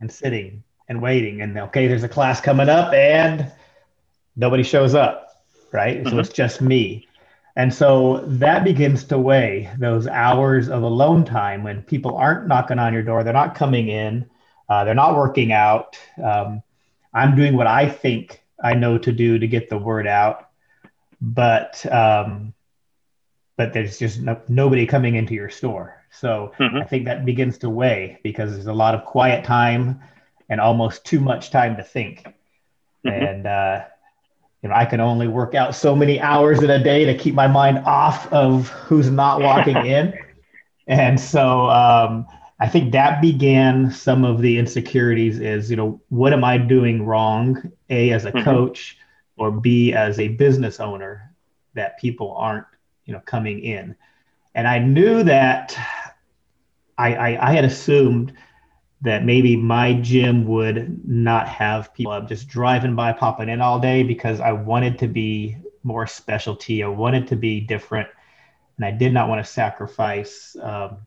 and 0.00 0.12
sitting 0.12 0.62
and 0.88 1.02
waiting, 1.02 1.42
and 1.42 1.58
okay, 1.58 1.88
there's 1.88 2.04
a 2.04 2.08
class 2.08 2.40
coming 2.40 2.68
up, 2.68 2.92
and 2.92 3.50
nobody 4.38 4.62
shows 4.62 4.94
up, 4.94 5.44
right? 5.72 5.98
Mm-hmm. 5.98 6.08
So 6.08 6.18
it's 6.20 6.30
just 6.30 6.62
me. 6.62 7.06
And 7.56 7.74
so 7.74 8.24
that 8.24 8.62
begins 8.62 9.04
to 9.04 9.18
weigh 9.18 9.68
those 9.78 10.06
hours 10.06 10.68
of 10.68 10.84
alone 10.84 11.24
time 11.24 11.64
when 11.64 11.82
people 11.82 12.16
aren't 12.16 12.46
knocking 12.46 12.78
on 12.78 12.94
your 12.94 13.02
door, 13.02 13.24
they're 13.24 13.32
not 13.32 13.56
coming 13.56 13.88
in, 13.88 14.30
uh, 14.68 14.84
they're 14.84 14.94
not 14.94 15.16
working 15.16 15.52
out. 15.52 15.98
Um, 16.22 16.62
I'm 17.12 17.34
doing 17.34 17.56
what 17.56 17.66
I 17.66 17.88
think 17.88 18.40
I 18.62 18.74
know 18.74 18.96
to 18.98 19.12
do 19.12 19.38
to 19.40 19.46
get 19.48 19.68
the 19.68 19.78
word 19.78 20.06
out, 20.06 20.50
but 21.20 21.84
um, 21.92 22.54
but 23.56 23.72
there's 23.72 23.98
just 23.98 24.20
no, 24.20 24.40
nobody 24.48 24.86
coming 24.86 25.16
into 25.16 25.34
your 25.34 25.50
store. 25.50 26.04
So 26.12 26.52
mm-hmm. 26.60 26.76
I 26.76 26.84
think 26.84 27.06
that 27.06 27.24
begins 27.24 27.58
to 27.58 27.70
weigh 27.70 28.20
because 28.22 28.52
there's 28.52 28.66
a 28.66 28.72
lot 28.72 28.94
of 28.94 29.04
quiet 29.04 29.44
time 29.44 30.00
and 30.48 30.60
almost 30.60 31.04
too 31.04 31.18
much 31.18 31.50
time 31.50 31.76
to 31.76 31.82
think. 31.82 32.24
Mm-hmm. 33.04 33.08
And 33.08 33.46
uh, 33.46 33.84
you 34.62 34.68
know, 34.68 34.74
I 34.74 34.84
can 34.84 35.00
only 35.00 35.28
work 35.28 35.54
out 35.54 35.74
so 35.74 35.94
many 35.94 36.20
hours 36.20 36.62
in 36.62 36.70
a 36.70 36.82
day 36.82 37.04
to 37.04 37.16
keep 37.16 37.34
my 37.34 37.46
mind 37.46 37.78
off 37.80 38.30
of 38.32 38.68
who's 38.68 39.10
not 39.10 39.40
walking 39.42 39.76
in. 39.76 40.14
And 40.86 41.20
so 41.20 41.68
um, 41.68 42.26
I 42.58 42.68
think 42.68 42.92
that 42.92 43.20
began 43.22 43.90
some 43.90 44.24
of 44.24 44.40
the 44.40 44.58
insecurities 44.58 45.38
is, 45.38 45.70
you 45.70 45.76
know, 45.76 46.00
what 46.08 46.32
am 46.32 46.42
I 46.42 46.58
doing 46.58 47.06
wrong? 47.06 47.70
A, 47.90 48.10
as 48.10 48.24
a 48.24 48.32
mm-hmm. 48.32 48.44
coach, 48.44 48.98
or 49.36 49.52
B, 49.52 49.92
as 49.92 50.18
a 50.18 50.28
business 50.28 50.80
owner, 50.80 51.32
that 51.74 51.98
people 51.98 52.34
aren't, 52.36 52.66
you 53.04 53.12
know, 53.12 53.20
coming 53.20 53.60
in. 53.60 53.94
And 54.54 54.66
I 54.66 54.80
knew 54.80 55.22
that 55.22 55.78
I, 56.96 57.14
I, 57.14 57.50
I 57.50 57.52
had 57.52 57.64
assumed 57.64 58.32
that 59.00 59.24
maybe 59.24 59.56
my 59.56 59.94
gym 59.94 60.46
would 60.46 61.06
not 61.06 61.48
have 61.48 61.94
people 61.94 62.20
just 62.22 62.48
driving 62.48 62.96
by, 62.96 63.12
popping 63.12 63.48
in 63.48 63.60
all 63.60 63.78
day 63.78 64.02
because 64.02 64.40
I 64.40 64.52
wanted 64.52 64.98
to 64.98 65.08
be 65.08 65.56
more 65.84 66.06
specialty. 66.06 66.82
I 66.82 66.88
wanted 66.88 67.28
to 67.28 67.36
be 67.36 67.60
different. 67.60 68.08
And 68.76 68.84
I 68.84 68.90
did 68.90 69.12
not 69.12 69.28
want 69.28 69.44
to 69.44 69.50
sacrifice 69.50 70.56
um, 70.60 70.98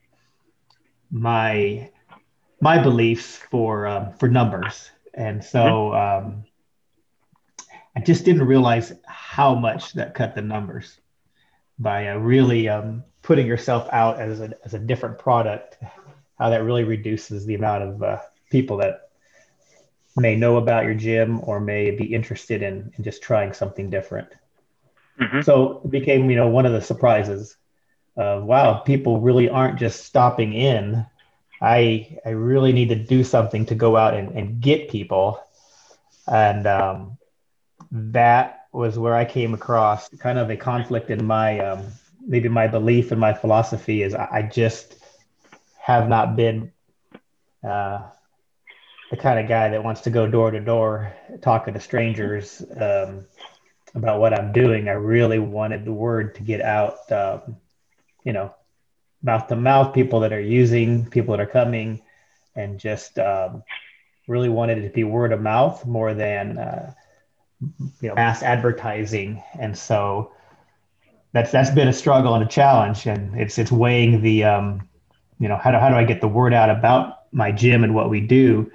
my 1.11 1.89
my 2.61 2.81
beliefs 2.81 3.37
for 3.49 3.87
um, 3.87 4.13
for 4.13 4.29
numbers. 4.29 4.89
And 5.13 5.43
so 5.43 5.59
mm-hmm. 5.59 6.27
um, 6.27 6.43
I 7.95 7.99
just 7.99 8.23
didn't 8.23 8.47
realize 8.47 8.93
how 9.05 9.55
much 9.55 9.93
that 9.93 10.13
cut 10.13 10.35
the 10.35 10.41
numbers 10.41 10.99
by 11.77 12.07
uh, 12.07 12.15
really 12.15 12.69
um, 12.69 13.03
putting 13.21 13.47
yourself 13.47 13.89
out 13.91 14.19
as 14.19 14.39
a, 14.39 14.53
as 14.63 14.73
a 14.73 14.79
different 14.79 15.17
product 15.17 15.77
that 16.49 16.63
really 16.63 16.83
reduces 16.83 17.45
the 17.45 17.55
amount 17.55 17.83
of 17.83 18.03
uh, 18.03 18.17
people 18.49 18.77
that 18.77 19.09
may 20.15 20.35
know 20.35 20.57
about 20.57 20.85
your 20.85 20.93
gym 20.93 21.39
or 21.43 21.59
may 21.59 21.91
be 21.91 22.13
interested 22.13 22.61
in, 22.61 22.91
in 22.97 23.03
just 23.03 23.21
trying 23.21 23.53
something 23.53 23.89
different. 23.89 24.29
Mm-hmm. 25.19 25.41
So 25.41 25.81
it 25.85 25.91
became, 25.91 26.29
you 26.29 26.35
know, 26.35 26.49
one 26.49 26.65
of 26.65 26.73
the 26.73 26.81
surprises 26.81 27.55
of 28.17 28.43
wow, 28.43 28.79
people 28.79 29.21
really 29.21 29.49
aren't 29.49 29.79
just 29.79 30.05
stopping 30.05 30.53
in. 30.53 31.05
I 31.61 32.17
I 32.25 32.29
really 32.29 32.73
need 32.73 32.89
to 32.89 32.95
do 32.95 33.23
something 33.23 33.65
to 33.67 33.75
go 33.75 33.95
out 33.95 34.15
and, 34.15 34.29
and 34.37 34.59
get 34.59 34.89
people. 34.89 35.41
And 36.27 36.67
um, 36.67 37.17
that 37.91 38.67
was 38.71 38.97
where 38.97 39.15
I 39.15 39.25
came 39.25 39.53
across 39.53 40.09
kind 40.09 40.39
of 40.39 40.49
a 40.49 40.57
conflict 40.57 41.09
in 41.09 41.25
my 41.25 41.59
um, 41.59 41.85
maybe 42.25 42.49
my 42.49 42.67
belief 42.67 43.11
and 43.11 43.19
my 43.19 43.33
philosophy 43.33 44.03
is 44.03 44.13
I, 44.13 44.27
I 44.31 44.41
just 44.43 44.95
have 45.95 46.09
not 46.09 46.35
been 46.35 46.71
uh, 47.63 48.01
the 49.11 49.17
kind 49.17 49.39
of 49.39 49.47
guy 49.47 49.69
that 49.69 49.83
wants 49.83 50.01
to 50.01 50.09
go 50.09 50.27
door 50.27 50.51
to 50.51 50.59
door 50.59 51.13
talking 51.41 51.73
to 51.73 51.79
strangers 51.79 52.63
um, 52.79 53.25
about 53.93 54.19
what 54.19 54.37
I'm 54.37 54.51
doing. 54.51 54.87
I 54.87 54.93
really 54.93 55.39
wanted 55.39 55.85
the 55.85 55.91
word 55.91 56.35
to 56.35 56.43
get 56.43 56.61
out, 56.61 57.11
um, 57.11 57.57
you 58.23 58.33
know, 58.33 58.53
mouth 59.21 59.47
to 59.47 59.55
mouth, 59.55 59.93
people 59.93 60.21
that 60.21 60.33
are 60.33 60.41
using, 60.41 61.05
people 61.09 61.35
that 61.35 61.41
are 61.41 61.49
coming, 61.49 62.01
and 62.55 62.79
just 62.79 63.19
um, 63.19 63.63
really 64.27 64.49
wanted 64.49 64.79
it 64.79 64.87
to 64.87 64.93
be 64.93 65.03
word 65.03 65.33
of 65.33 65.41
mouth 65.41 65.85
more 65.85 66.13
than 66.13 66.57
uh, 66.57 66.93
you 68.01 68.09
know 68.09 68.15
mass 68.15 68.41
advertising. 68.43 69.43
And 69.59 69.77
so 69.77 70.31
that's 71.33 71.51
that's 71.51 71.69
been 71.69 71.87
a 71.87 71.93
struggle 71.93 72.33
and 72.33 72.43
a 72.43 72.47
challenge, 72.47 73.05
and 73.05 73.39
it's 73.39 73.57
it's 73.57 73.71
weighing 73.71 74.21
the 74.21 74.45
um, 74.45 74.87
you 75.41 75.47
know 75.47 75.57
how 75.57 75.71
do 75.71 75.79
how 75.79 75.89
do 75.89 75.95
I 75.95 76.03
get 76.03 76.21
the 76.21 76.27
word 76.27 76.53
out 76.53 76.69
about 76.69 77.33
my 77.33 77.51
gym 77.51 77.83
and 77.83 77.95
what 77.95 78.11
we 78.11 78.21
do 78.21 78.71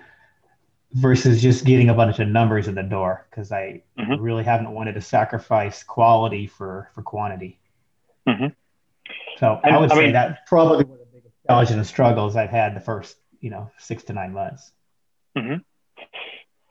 versus 0.92 1.40
just 1.40 1.64
getting 1.64 1.90
a 1.90 1.94
bunch 1.94 2.18
of 2.18 2.26
numbers 2.26 2.66
in 2.66 2.74
the 2.74 2.82
door 2.82 3.24
because 3.30 3.52
I 3.52 3.82
mm-hmm. 3.96 4.20
really 4.20 4.42
haven't 4.42 4.72
wanted 4.72 4.94
to 4.94 5.00
sacrifice 5.00 5.84
quality 5.84 6.48
for 6.48 6.90
for 6.92 7.02
quantity. 7.02 7.60
Mm-hmm. 8.26 8.46
So 9.38 9.60
and, 9.62 9.76
I 9.76 9.78
would 9.78 9.92
I 9.92 9.94
say 9.94 10.00
mean, 10.00 10.12
that 10.14 10.44
probably 10.46 10.84
one 10.84 10.94
of 10.94 10.98
the 10.98 11.18
biggest 11.20 11.34
challenges 11.46 11.76
and 11.76 11.86
struggles 11.86 12.34
I've 12.34 12.50
had 12.50 12.74
the 12.74 12.80
first 12.80 13.16
you 13.40 13.50
know 13.50 13.70
six 13.78 14.02
to 14.04 14.12
nine 14.12 14.32
months. 14.32 14.72
Mm-hmm. 15.38 15.58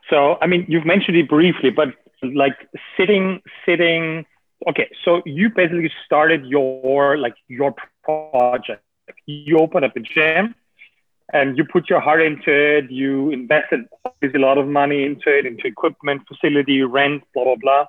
So 0.10 0.38
I 0.42 0.48
mean, 0.48 0.66
you've 0.68 0.86
mentioned 0.86 1.16
it 1.16 1.30
briefly, 1.30 1.70
but 1.70 1.90
like 2.22 2.68
sitting 2.98 3.42
sitting. 3.66 4.26
Okay, 4.68 4.90
so 5.06 5.22
you 5.26 5.50
basically 5.50 5.92
started 6.06 6.46
your 6.46 7.18
like 7.18 7.36
your 7.48 7.74
project. 8.04 8.82
You 9.26 9.58
open 9.60 9.84
up 9.84 9.96
a 9.96 10.00
gym 10.00 10.56
and 11.34 11.58
you 11.58 11.66
put 11.66 11.90
your 11.90 12.00
heart 12.00 12.22
into 12.22 12.52
it. 12.52 12.92
You 12.92 13.32
invested 13.32 13.86
a 14.22 14.40
lot 14.40 14.58
of 14.58 14.68
money 14.68 15.04
into 15.04 15.36
it, 15.36 15.46
into 15.46 15.68
equipment, 15.68 16.24
facility, 16.28 16.82
rent, 16.84 17.24
blah 17.34 17.46
blah 17.46 17.56
blah. 17.56 17.86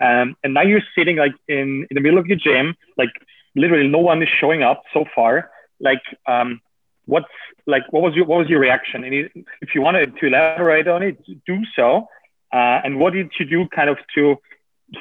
Um, 0.00 0.36
and 0.42 0.54
now 0.54 0.62
you're 0.62 0.82
sitting 0.96 1.16
like 1.16 1.34
in, 1.48 1.86
in 1.90 1.94
the 1.94 2.00
middle 2.00 2.18
of 2.18 2.26
your 2.26 2.36
gym, 2.36 2.76
like 2.96 3.10
literally 3.54 3.88
no 3.88 3.98
one 3.98 4.22
is 4.22 4.28
showing 4.40 4.62
up 4.62 4.82
so 4.92 5.04
far. 5.14 5.50
Like, 5.80 6.02
um, 6.26 6.60
what's 7.06 7.26
like, 7.66 7.84
what 7.92 8.02
was 8.02 8.14
your 8.14 8.26
what 8.26 8.38
was 8.38 8.48
your 8.48 8.60
reaction? 8.60 9.04
And 9.04 9.14
if 9.60 9.74
you 9.74 9.80
wanted 9.82 10.16
to 10.18 10.26
elaborate 10.26 10.88
on 10.88 11.02
it, 11.02 11.18
do 11.46 11.58
so. 11.76 12.08
Uh, 12.52 12.80
and 12.84 12.98
what 12.98 13.12
did 13.12 13.32
you 13.38 13.46
do, 13.46 13.68
kind 13.68 13.90
of, 13.90 13.98
to 14.14 14.36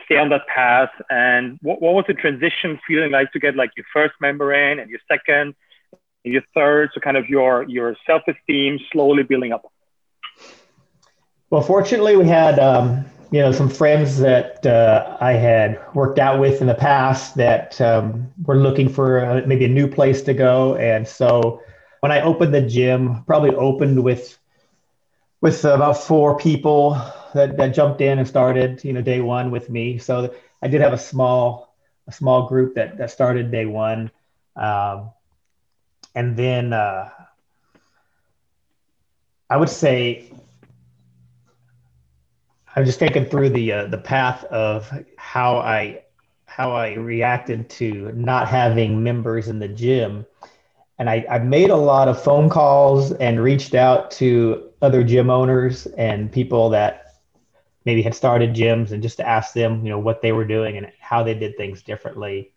stay 0.06 0.18
on 0.18 0.30
that 0.30 0.48
path? 0.48 0.90
And 1.10 1.60
what, 1.62 1.82
what 1.82 1.94
was 1.94 2.06
the 2.08 2.14
transition 2.14 2.80
feeling 2.88 3.12
like 3.12 3.32
to 3.34 3.40
get 3.40 3.56
like 3.56 3.72
your 3.76 3.86
first 3.94 4.14
member 4.22 4.54
in 4.54 4.80
and 4.80 4.90
your 4.90 5.00
second? 5.08 5.56
and 6.24 6.34
your 6.34 6.44
third, 6.54 6.90
so 6.94 7.00
kind 7.00 7.18
of 7.18 7.28
your 7.28 7.64
your 7.70 7.96
self 8.06 8.22
esteem 8.28 8.80
slowly 8.92 9.24
building 9.24 9.52
up. 9.52 9.72
Well, 11.50 11.62
fortunately, 11.62 12.16
we 12.16 12.28
had 12.28 12.60
um, 12.60 13.06
you 13.32 13.40
know 13.40 13.52
some 13.52 13.70
friends 13.70 14.20
that 14.20 14.66
uh, 14.66 15.18
I 15.20 15.34
had 15.34 15.80
worked 15.94 16.20
out 16.20 16.40
with 16.40 16.62
in 16.62 16.68
the 16.68 16.76
past 16.76 17.36
that 17.36 17.80
um, 17.82 18.32
were 18.44 18.58
looking 18.58 18.90
for 18.90 19.20
a, 19.20 19.48
maybe 19.48 19.66
a 19.66 19.70
new 19.70 19.88
place 19.88 20.22
to 20.24 20.34
go, 20.34 20.76
and 20.76 21.08
so 21.08 21.62
when 22.00 22.12
I 22.12 22.22
opened 22.22 22.54
the 22.54 22.62
gym, 22.62 23.24
probably 23.26 23.52
opened 23.56 24.04
with 24.04 24.38
with 25.42 25.66
about 25.66 25.98
four 25.98 26.38
people 26.38 26.98
that, 27.34 27.58
that 27.58 27.68
jumped 27.74 28.02
in 28.02 28.20
and 28.20 28.28
started 28.28 28.84
you 28.84 28.94
know 28.94 29.02
day 29.02 29.22
one 29.22 29.52
with 29.52 29.70
me. 29.70 29.98
So 29.98 30.34
I 30.62 30.68
did 30.68 30.82
have 30.82 30.94
a 30.94 30.98
small 30.98 31.76
a 32.08 32.12
small 32.12 32.48
group 32.48 32.76
that 32.76 32.98
that 32.98 33.12
started 33.12 33.52
day 33.52 33.66
one. 33.66 34.12
Um, 34.56 35.12
and 36.16 36.38
then 36.38 36.74
uh, 36.74 37.10
I 39.50 39.58
would 39.58 39.70
say 39.70 40.32
I'm 42.76 42.86
just 42.86 43.00
thinking 43.00 43.26
through 43.26 43.50
the 43.50 43.72
uh, 43.72 43.88
the 43.88 43.98
path 43.98 44.44
of 44.46 44.92
how 45.18 45.58
I 45.58 46.04
how 46.46 46.72
I 46.72 46.94
reacted 46.94 47.70
to 47.72 48.12
not 48.14 48.48
having 48.48 49.04
members 49.04 49.48
in 49.48 49.60
the 49.60 49.68
gym, 49.68 50.26
and 51.00 51.10
I, 51.10 51.26
I 51.30 51.40
made 51.40 51.70
a 51.70 51.76
lot 51.76 52.08
of 52.08 52.22
phone 52.22 52.50
calls 52.50 53.12
and 53.14 53.42
reached 53.42 53.76
out 53.76 54.12
to 54.12 54.70
other 54.82 55.04
gym 55.04 55.30
owners 55.30 55.86
and 55.98 56.32
people 56.32 56.70
that 56.72 57.03
maybe 57.86 58.02
had 58.02 58.16
started 58.16 58.54
gyms 58.54 58.92
and 58.92 59.04
just 59.04 59.18
to 59.18 59.28
ask 59.28 59.54
them 59.54 59.86
you 59.86 59.90
know 59.90 60.00
what 60.00 60.22
they 60.22 60.32
were 60.32 60.46
doing 60.46 60.78
and 60.78 60.92
how 61.00 61.24
they 61.24 61.34
did 61.34 61.58
things 61.58 61.82
differently 61.82 62.54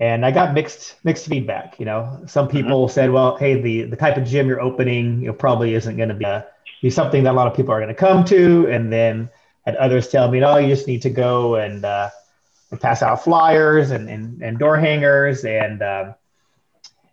and 0.00 0.24
I 0.24 0.30
got 0.30 0.54
mixed 0.54 0.96
mixed 1.04 1.26
feedback. 1.26 1.78
You 1.78 1.84
know, 1.84 2.22
some 2.26 2.48
mm-hmm. 2.48 2.56
people 2.56 2.86
mm-hmm. 2.86 2.92
said, 2.92 3.10
"Well, 3.10 3.36
hey, 3.36 3.60
the 3.60 3.82
the 3.82 3.96
type 3.96 4.16
of 4.16 4.24
gym 4.24 4.48
you're 4.48 4.60
opening, 4.60 5.20
you 5.20 5.26
know, 5.28 5.34
probably 5.34 5.74
isn't 5.74 5.96
going 5.96 6.08
to 6.08 6.14
be 6.14 6.24
a, 6.24 6.46
be 6.82 6.90
something 6.90 7.22
that 7.24 7.32
a 7.32 7.36
lot 7.36 7.46
of 7.46 7.54
people 7.54 7.72
are 7.72 7.78
going 7.78 7.88
to 7.88 7.94
come 7.94 8.24
to." 8.24 8.66
And 8.68 8.90
then 8.90 9.28
had 9.66 9.76
others 9.76 10.08
tell 10.08 10.30
me, 10.30 10.40
"No, 10.40 10.56
you 10.56 10.74
just 10.74 10.88
need 10.88 11.02
to 11.02 11.10
go 11.10 11.56
and, 11.56 11.84
uh, 11.84 12.08
and 12.70 12.80
pass 12.80 13.02
out 13.02 13.22
flyers 13.22 13.90
and, 13.90 14.08
and 14.08 14.42
and 14.42 14.58
door 14.58 14.78
hangers." 14.78 15.44
And 15.44 15.82
um, 15.82 16.14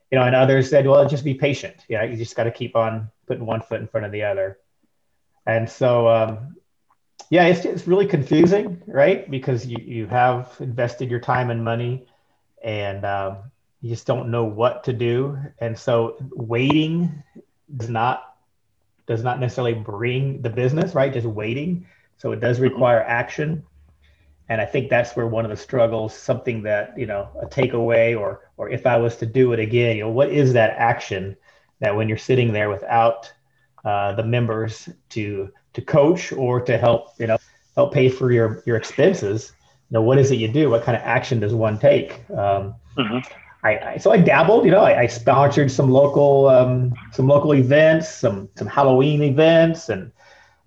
you 0.10 0.18
know, 0.18 0.24
and 0.24 0.36
others 0.36 0.70
said, 0.70 0.88
"Well, 0.88 1.08
just 1.10 1.26
be 1.26 1.34
patient. 1.34 1.76
Yeah, 1.90 2.04
you 2.04 2.16
just 2.16 2.38
got 2.38 2.46
to 2.46 2.52
keep 2.52 2.78
on 2.78 3.12
putting 3.28 3.46
one 3.46 3.62
foot 3.62 3.82
in 3.82 3.88
front 3.88 4.06
of 4.06 4.14
the 4.14 4.24
other." 4.24 4.60
And 5.46 5.70
so, 5.70 6.08
um, 6.08 6.56
yeah, 7.30 7.46
it's 7.46 7.66
it's 7.66 7.88
really 7.88 8.08
confusing, 8.08 8.82
right? 8.88 9.30
Because 9.30 9.66
you 9.66 9.78
you 9.84 10.08
have 10.08 10.56
invested 10.60 11.12
your 11.12 11.20
time 11.20 11.50
and 11.50 11.64
money 11.64 12.06
and 12.64 13.06
um, 13.06 13.38
you 13.82 13.90
just 13.90 14.08
don't 14.08 14.30
know 14.30 14.46
what 14.46 14.84
to 14.86 14.94
do. 14.94 15.38
And 15.60 15.78
so 15.78 16.18
waiting 16.32 17.24
does 17.76 17.90
not 17.90 18.36
does 19.08 19.24
not 19.24 19.40
necessarily 19.40 19.74
bring 19.74 20.42
the 20.42 20.50
business, 20.50 20.94
right? 20.94 21.14
Just 21.14 21.28
waiting. 21.28 21.86
So 22.18 22.32
it 22.32 22.40
does 22.40 22.60
require 22.60 23.04
action. 23.04 23.64
And 24.50 24.62
I 24.62 24.66
think 24.66 24.90
that's 24.90 25.16
where 25.16 25.28
one 25.28 25.44
of 25.46 25.52
the 25.52 25.58
struggles, 25.58 26.16
something 26.16 26.64
that, 26.64 26.98
you 26.98 27.06
know, 27.06 27.30
a 27.42 27.46
takeaway 27.46 28.18
or 28.18 28.50
or 28.58 28.70
if 28.70 28.86
I 28.86 28.98
was 28.98 29.18
to 29.18 29.26
do 29.26 29.52
it 29.54 29.60
again, 29.60 29.98
you 29.98 30.04
know, 30.04 30.10
what 30.10 30.30
is 30.30 30.54
that 30.54 30.72
action 30.78 31.36
that 31.80 31.96
when 31.96 32.08
you're 32.08 32.18
sitting 32.18 32.54
there 32.54 32.70
without 32.70 33.32
uh, 33.88 34.12
the 34.14 34.24
members 34.24 34.90
to 35.10 35.50
to 35.74 35.82
coach 35.82 36.34
or 36.34 36.60
to 36.60 36.78
help, 36.78 37.14
you 37.20 37.28
know, 37.28 37.38
help 37.76 37.94
pay 37.94 38.10
for 38.10 38.34
your 38.34 38.62
your 38.66 38.76
expenses, 38.76 39.54
you 39.90 39.94
know, 39.94 40.02
what 40.02 40.18
is 40.18 40.30
it 40.32 40.36
you 40.36 40.50
do? 40.50 40.70
What 40.70 40.84
kind 40.84 40.98
of 40.98 41.04
action 41.04 41.40
does 41.40 41.54
one 41.54 41.80
take? 41.80 42.30
Um, 42.32 42.76
mm-hmm. 42.98 43.20
I, 43.64 43.94
I, 43.94 43.98
so 43.98 44.12
I 44.12 44.18
dabbled, 44.18 44.66
you 44.66 44.72
know, 44.72 44.82
I, 44.82 45.04
I 45.04 45.08
sponsored 45.08 45.72
some 45.72 45.90
local 45.90 46.50
um, 46.50 46.94
some 47.14 47.28
local 47.28 47.54
events, 47.56 48.10
some 48.10 48.50
some 48.56 48.68
Halloween 48.68 49.22
events, 49.24 49.88
and 49.88 50.12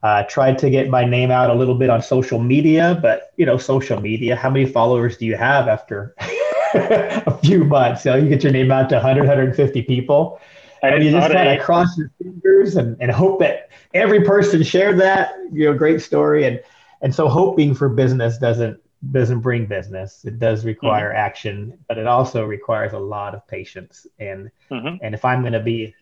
uh, 0.03 0.23
tried 0.23 0.57
to 0.59 0.71
get 0.71 0.89
my 0.89 1.05
name 1.05 1.31
out 1.31 1.51
a 1.51 1.55
little 1.55 1.75
bit 1.75 1.91
on 1.91 2.03
social 2.03 2.39
media. 2.39 2.99
But 3.03 3.33
you 3.37 3.45
know, 3.45 3.59
social 3.59 4.01
media, 4.01 4.35
how 4.35 4.49
many 4.49 4.65
followers 4.65 5.19
do 5.19 5.27
you 5.27 5.37
have 5.37 5.69
after 5.69 6.15
a 6.75 7.39
few 7.39 7.65
months? 7.65 8.07
You, 8.07 8.13
know, 8.13 8.17
you 8.17 8.31
get 8.31 8.43
your 8.43 8.53
name 8.53 8.71
out 8.71 8.89
to 8.89 8.95
100, 8.95 9.21
150 9.21 9.83
people, 9.83 10.41
and 10.83 11.05
you 11.05 11.11
just 11.11 11.33
kind 11.33 11.59
of 11.59 11.65
cross 11.65 11.97
your 11.99 12.11
fingers 12.23 12.77
and, 12.77 12.97
and 13.01 13.11
hope 13.11 13.41
that 13.41 13.71
every 13.95 14.23
person 14.25 14.63
shared 14.63 14.99
that. 15.01 15.33
You 15.53 15.67
know, 15.67 15.75
great 15.75 16.01
story, 16.01 16.45
and 16.45 16.61
and 17.03 17.15
so 17.15 17.29
hoping 17.29 17.75
for 17.75 17.89
business 17.89 18.39
doesn't 18.39 18.81
doesn't 19.13 19.41
bring 19.41 19.67
business. 19.67 20.25
It 20.25 20.39
does 20.39 20.65
require 20.65 21.09
mm-hmm. 21.09 21.19
action, 21.19 21.79
but 21.89 21.99
it 21.99 22.07
also 22.07 22.45
requires 22.45 22.93
a 22.93 22.99
lot 22.99 23.35
of 23.35 23.47
patience. 23.47 24.07
And 24.19 24.51
mm-hmm. 24.71 24.97
and 25.03 25.15
if 25.15 25.25
I'm 25.25 25.41
going 25.41 25.55
to 25.55 25.61
be, 25.61 25.95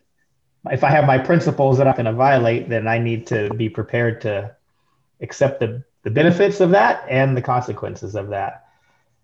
if 0.69 0.83
I 0.83 0.89
have 0.89 1.05
my 1.05 1.17
principles 1.17 1.77
that 1.77 1.87
I'm 1.87 1.95
going 1.95 2.05
to 2.05 2.13
violate, 2.13 2.69
then 2.69 2.87
I 2.87 2.97
need 2.97 3.27
to 3.27 3.49
be 3.53 3.69
prepared 3.69 4.21
to 4.21 4.55
accept 5.21 5.59
the 5.59 5.83
the 6.03 6.11
benefits 6.11 6.61
of 6.61 6.71
that 6.71 7.05
and 7.09 7.35
the 7.35 7.41
consequences 7.41 8.15
of 8.15 8.29
that. 8.29 8.65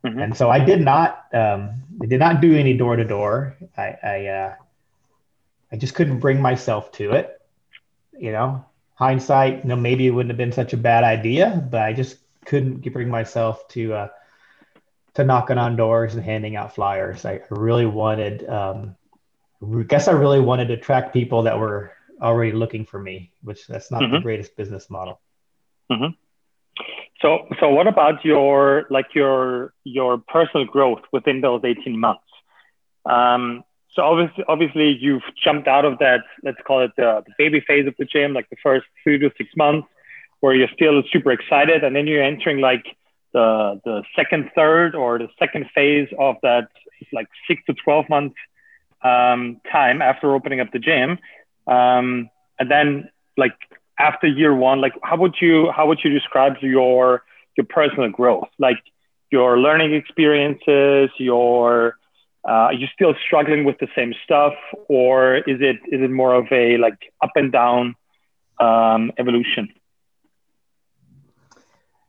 Mm-hmm. 0.06 0.20
And 0.20 0.38
so 0.38 0.50
I 0.50 0.60
did 0.60 0.82
not, 0.82 1.26
um, 1.34 1.82
I 2.02 2.06
did 2.06 2.20
not 2.20 2.42
do 2.42 2.56
any 2.56 2.76
door 2.76 2.96
to 2.96 3.04
door. 3.04 3.56
I, 3.78 3.96
I, 4.04 4.26
uh, 4.28 4.56
I 5.76 5.78
just 5.78 5.94
couldn't 5.94 6.20
bring 6.20 6.42
myself 6.42 6.90
to 6.94 7.12
it. 7.12 7.38
You 8.18 8.32
know, 8.32 8.66
hindsight, 8.94 9.64
you 9.64 9.68
know, 9.68 9.76
maybe 9.76 10.08
it 10.08 10.12
wouldn't 10.12 10.30
have 10.30 10.38
been 10.38 10.54
such 10.54 10.72
a 10.72 10.78
bad 10.78 11.04
idea, 11.04 11.68
but 11.70 11.82
I 11.82 11.92
just 11.92 12.16
couldn't 12.46 12.82
bring 12.94 13.10
myself 13.10 13.68
to 13.70 13.94
uh, 13.94 14.08
to 15.16 15.26
knocking 15.26 15.58
on 15.58 15.76
doors 15.76 16.16
and 16.16 16.24
handing 16.24 16.56
out 16.56 16.74
flyers. 16.74 17.26
I 17.26 17.42
really 17.50 17.86
wanted, 17.86 18.48
um, 18.48 18.96
I 19.62 19.84
guess 19.84 20.08
I 20.08 20.14
really 20.14 20.40
wanted 20.40 20.70
to 20.70 20.76
attract 20.76 21.12
people 21.12 21.44
that 21.44 21.60
were 21.60 21.92
already 22.22 22.54
looking 22.54 22.86
for 22.86 22.98
me, 22.98 23.34
which 23.42 23.68
that's 23.68 23.92
not 23.92 24.02
mm-hmm. 24.02 24.14
the 24.14 24.22
greatest 24.22 24.56
business 24.56 24.90
model. 24.90 25.20
Mm-hmm. 25.92 26.14
So, 27.22 27.48
so 27.60 27.68
what 27.68 27.88
about 27.88 28.24
your 28.24 28.88
like 28.90 29.08
your 29.14 29.74
your 29.84 30.20
personal 30.20 30.66
growth 30.66 31.02
within 31.12 31.42
those 31.42 31.64
eighteen 31.66 32.00
months? 32.00 32.24
Um, 33.06 33.66
so 33.96 34.04
obviously, 34.04 34.44
obviously, 34.48 34.98
you've 35.00 35.24
jumped 35.42 35.68
out 35.68 35.86
of 35.86 36.00
that. 36.00 36.22
Let's 36.44 36.58
call 36.68 36.84
it 36.84 36.92
the, 36.98 37.24
the 37.26 37.34
baby 37.38 37.64
phase 37.66 37.88
of 37.88 37.96
the 37.98 38.06
gym, 38.06 38.34
like 38.34 38.50
the 38.50 38.58
first 38.62 38.86
three 39.04 39.18
to 39.20 39.32
six 39.38 39.50
months 39.56 39.88
where 40.46 40.54
you're 40.54 40.70
still 40.74 41.02
super 41.12 41.32
excited 41.32 41.84
and 41.84 41.96
then 41.96 42.06
you're 42.06 42.24
entering 42.24 42.60
like 42.60 42.86
the 43.34 43.82
the 43.84 44.04
second 44.16 44.52
third 44.56 44.94
or 44.94 45.18
the 45.18 45.28
second 45.40 45.66
phase 45.74 46.08
of 46.20 46.36
that 46.44 46.68
like 47.12 47.28
six 47.48 47.62
to 47.66 47.74
12 47.74 48.06
month 48.10 48.34
um, 49.04 49.60
time 49.72 50.02
after 50.02 50.34
opening 50.36 50.60
up 50.60 50.72
the 50.72 50.80
gym 50.80 51.18
um, 51.68 52.30
and 52.60 52.70
then 52.70 53.10
like 53.38 53.56
after 54.00 54.28
year 54.28 54.54
one 54.54 54.82
like 54.82 54.94
how 55.04 55.18
would 55.18 55.36
you 55.42 55.72
how 55.72 55.88
would 55.88 56.00
you 56.04 56.12
describe 56.12 56.54
your 56.62 57.24
your 57.58 57.66
personal 57.68 58.10
growth 58.10 58.50
like 58.60 58.78
your 59.32 59.58
learning 59.58 59.94
experiences 59.94 61.10
your 61.18 61.98
uh, 62.48 62.70
are 62.70 62.74
you 62.74 62.88
still 62.94 63.16
struggling 63.26 63.64
with 63.64 63.78
the 63.80 63.88
same 63.96 64.14
stuff 64.24 64.54
or 64.88 65.38
is 65.38 65.60
it 65.62 65.78
is 65.92 66.02
it 66.02 66.12
more 66.12 66.34
of 66.34 66.46
a 66.52 66.78
like 66.78 67.12
up 67.22 67.32
and 67.36 67.52
down 67.52 67.96
um, 68.60 69.12
evolution? 69.18 69.70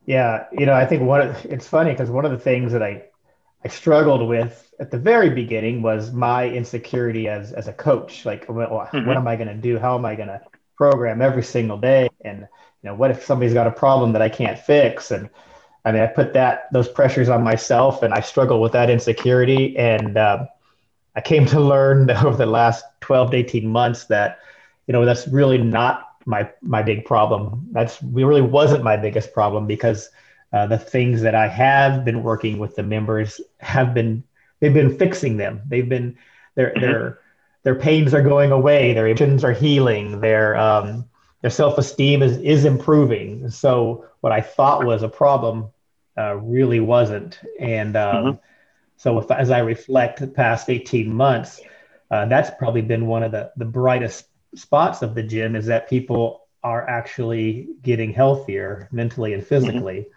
Yeah 0.05 0.47
you 0.53 0.67
know 0.67 0.75
i 0.75 0.87
think 0.87 1.03
one 1.03 1.21
of, 1.21 1.45
it's 1.47 1.67
funny 1.67 1.91
because 1.91 2.11
one 2.11 2.25
of 2.25 2.31
the 2.31 2.39
things 2.39 2.73
that 2.73 2.83
i 2.83 3.03
i 3.65 3.69
struggled 3.69 4.29
with 4.29 4.67
at 4.79 4.91
the 4.91 4.99
very 4.99 5.31
beginning 5.31 5.83
was 5.83 6.13
my 6.13 6.49
insecurity 6.49 7.29
as 7.29 7.53
as 7.53 7.69
a 7.69 7.73
coach. 7.73 8.25
Like 8.25 8.47
well, 8.49 8.69
mm-hmm. 8.69 9.07
what 9.07 9.17
am 9.17 9.27
i 9.27 9.37
going 9.37 9.49
to 9.49 9.55
do? 9.55 9.79
How 9.79 9.97
am 9.97 10.05
i 10.05 10.15
going 10.15 10.29
to 10.29 10.41
program 10.77 11.23
every 11.23 11.43
single 11.43 11.79
day? 11.79 12.09
And 12.25 12.41
you 12.41 12.91
know 12.91 12.95
what 12.95 13.11
if 13.11 13.25
somebody's 13.25 13.55
got 13.55 13.67
a 13.67 13.73
problem 13.73 14.13
that 14.13 14.23
i 14.23 14.29
can't 14.29 14.59
fix? 14.59 15.11
And 15.11 15.31
I 15.87 15.93
mean, 15.93 16.03
I 16.03 16.09
put 16.09 16.33
that 16.33 16.67
those 16.73 16.89
pressures 16.89 17.29
on 17.29 17.45
myself, 17.45 18.03
and 18.03 18.13
I 18.13 18.21
struggle 18.21 18.61
with 18.61 18.73
that 18.73 18.91
insecurity. 18.91 19.77
And 19.79 20.19
uh, 20.19 20.47
I 21.15 21.21
came 21.21 21.47
to 21.47 21.61
learn 21.61 22.11
over 22.25 22.37
the 22.37 22.47
last 22.47 22.85
12 23.03 23.31
to 23.31 23.37
18 23.37 23.69
months 23.69 24.05
that, 24.07 24.41
you 24.89 24.93
know, 24.93 25.05
that's 25.05 25.29
really 25.29 25.59
not 25.59 26.09
my 26.27 26.51
my 26.61 26.83
big 26.83 27.05
problem. 27.05 27.69
That's 27.71 28.03
really 28.03 28.43
wasn't 28.43 28.83
my 28.83 28.97
biggest 28.97 29.33
problem 29.33 29.69
because 29.69 30.11
uh, 30.53 30.67
the 30.67 30.77
things 30.77 31.23
that 31.23 31.37
I 31.37 31.47
have 31.47 32.05
been 32.05 32.25
working 32.25 32.59
with 32.59 32.75
the 32.75 32.83
members 32.83 33.41
have 33.61 33.95
been 33.95 34.25
they've 34.59 34.75
been 34.75 34.99
fixing 34.99 35.37
them. 35.37 35.63
They've 35.69 35.89
been 35.89 36.19
their 36.57 36.71
mm-hmm. 36.71 36.81
their 36.81 37.19
their 37.63 37.75
pains 37.77 38.13
are 38.13 38.23
going 38.23 38.51
away. 38.51 38.93
Their 38.93 39.07
emotions 39.07 39.45
are 39.45 39.53
healing. 39.53 40.21
Their 40.21 40.57
um, 40.57 41.05
their 41.43 41.51
self 41.51 41.79
esteem 41.79 42.23
is 42.23 42.39
is 42.39 42.65
improving. 42.65 43.51
So 43.51 44.05
what 44.21 44.33
I 44.33 44.41
thought 44.41 44.85
was 44.85 45.05
a 45.05 45.09
problem 45.09 45.71
uh, 46.19 46.37
really 46.37 46.81
wasn't. 46.81 47.39
And 47.61 47.97
um, 47.97 48.15
mm-hmm. 48.15 48.37
so 48.97 49.19
if, 49.19 49.31
as 49.31 49.51
I 49.51 49.61
reflect 49.61 50.21
the 50.21 50.27
past 50.27 50.71
18 50.71 51.13
months, 51.13 51.61
uh, 52.11 52.27
that's 52.27 52.51
probably 52.59 52.83
been 52.83 53.07
one 53.07 53.23
of 53.23 53.33
the, 53.33 53.53
the 53.57 53.65
brightest 53.65 54.27
spots 54.55 55.03
of 55.03 55.15
the 55.15 55.23
gym 55.23 55.57
is 55.57 55.67
that 55.67 55.89
people 55.89 56.47
are 56.63 56.89
actually 56.89 57.69
getting 57.83 58.13
healthier 58.13 58.89
mentally 58.93 59.35
and 59.35 59.47
physically. 59.47 60.01
Mm-hmm. 60.01 60.11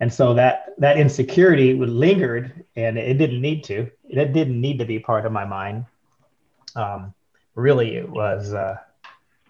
And 0.00 0.12
so 0.12 0.34
that 0.34 0.74
that 0.78 0.98
insecurity 0.98 1.72
would 1.72 1.88
lingered 1.88 2.64
and 2.76 2.98
it 2.98 3.16
didn't 3.16 3.40
need 3.40 3.64
to. 3.64 3.90
It 4.08 4.32
didn't 4.32 4.60
need 4.60 4.78
to 4.78 4.84
be 4.84 4.98
part 4.98 5.24
of 5.24 5.32
my 5.32 5.46
mind. 5.46 5.86
Um, 6.74 7.14
really, 7.54 7.96
it 7.96 8.08
was, 8.08 8.52
uh, 8.52 8.76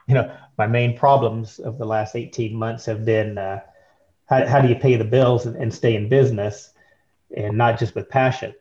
you 0.06 0.14
know, 0.14 0.32
my 0.56 0.66
main 0.66 0.96
problems 0.96 1.58
of 1.58 1.78
the 1.78 1.84
last 1.84 2.14
18 2.14 2.54
months 2.54 2.86
have 2.86 3.04
been 3.04 3.38
uh, 3.38 3.60
how, 4.26 4.46
how 4.46 4.60
do 4.60 4.68
you 4.68 4.76
pay 4.76 4.96
the 4.96 5.04
bills 5.04 5.46
and, 5.46 5.56
and 5.56 5.72
stay 5.72 5.94
in 5.96 6.08
business 6.08 6.72
and 7.36 7.56
not 7.56 7.78
just 7.78 7.94
with 7.94 8.08
passion 8.08 8.54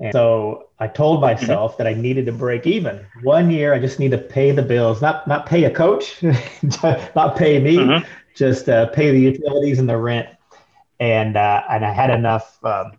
and 0.00 0.12
so 0.12 0.68
I 0.78 0.88
told 0.88 1.22
mm-hmm. 1.22 1.40
myself 1.40 1.78
that 1.78 1.86
I 1.86 1.94
needed 1.94 2.26
to 2.26 2.32
break 2.32 2.66
even. 2.66 3.06
One 3.22 3.50
year, 3.50 3.72
I 3.72 3.78
just 3.78 3.98
need 3.98 4.10
to 4.10 4.18
pay 4.18 4.50
the 4.50 4.62
bills, 4.62 5.00
not 5.00 5.26
not 5.26 5.46
pay 5.46 5.64
a 5.64 5.70
coach, 5.70 6.22
not 6.82 7.36
pay 7.36 7.60
me, 7.60 7.76
mm-hmm. 7.76 8.06
just 8.34 8.68
uh, 8.68 8.86
pay 8.86 9.10
the 9.12 9.20
utilities 9.20 9.78
and 9.78 9.88
the 9.88 9.96
rent. 9.96 10.28
And 10.98 11.36
uh, 11.36 11.62
and 11.70 11.84
I 11.84 11.92
had 11.92 12.10
enough 12.10 12.58
um, 12.64 12.92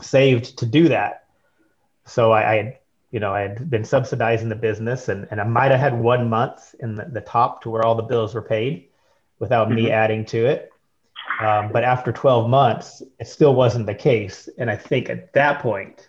saved 0.00 0.58
to 0.58 0.66
do 0.66 0.88
that. 0.88 1.24
So 2.04 2.30
I, 2.30 2.52
I, 2.52 2.56
had, 2.56 2.78
you 3.10 3.18
know, 3.18 3.34
I 3.34 3.40
had 3.40 3.68
been 3.68 3.84
subsidizing 3.84 4.48
the 4.48 4.54
business, 4.54 5.08
and, 5.08 5.26
and 5.32 5.40
I 5.40 5.44
might 5.44 5.72
have 5.72 5.80
had 5.80 5.98
one 5.98 6.30
month 6.30 6.72
in 6.78 6.94
the, 6.94 7.04
the 7.04 7.20
top 7.20 7.62
to 7.62 7.70
where 7.70 7.84
all 7.84 7.96
the 7.96 8.02
bills 8.02 8.32
were 8.32 8.42
paid, 8.42 8.88
without 9.40 9.68
mm-hmm. 9.68 9.76
me 9.76 9.90
adding 9.90 10.24
to 10.26 10.46
it. 10.46 10.70
Um, 11.40 11.70
but 11.72 11.84
after 11.84 12.12
12 12.12 12.48
months, 12.48 13.02
it 13.18 13.26
still 13.26 13.54
wasn't 13.54 13.86
the 13.86 13.94
case. 13.94 14.48
And 14.58 14.70
I 14.70 14.76
think 14.76 15.10
at 15.10 15.32
that 15.34 15.60
point, 15.60 16.08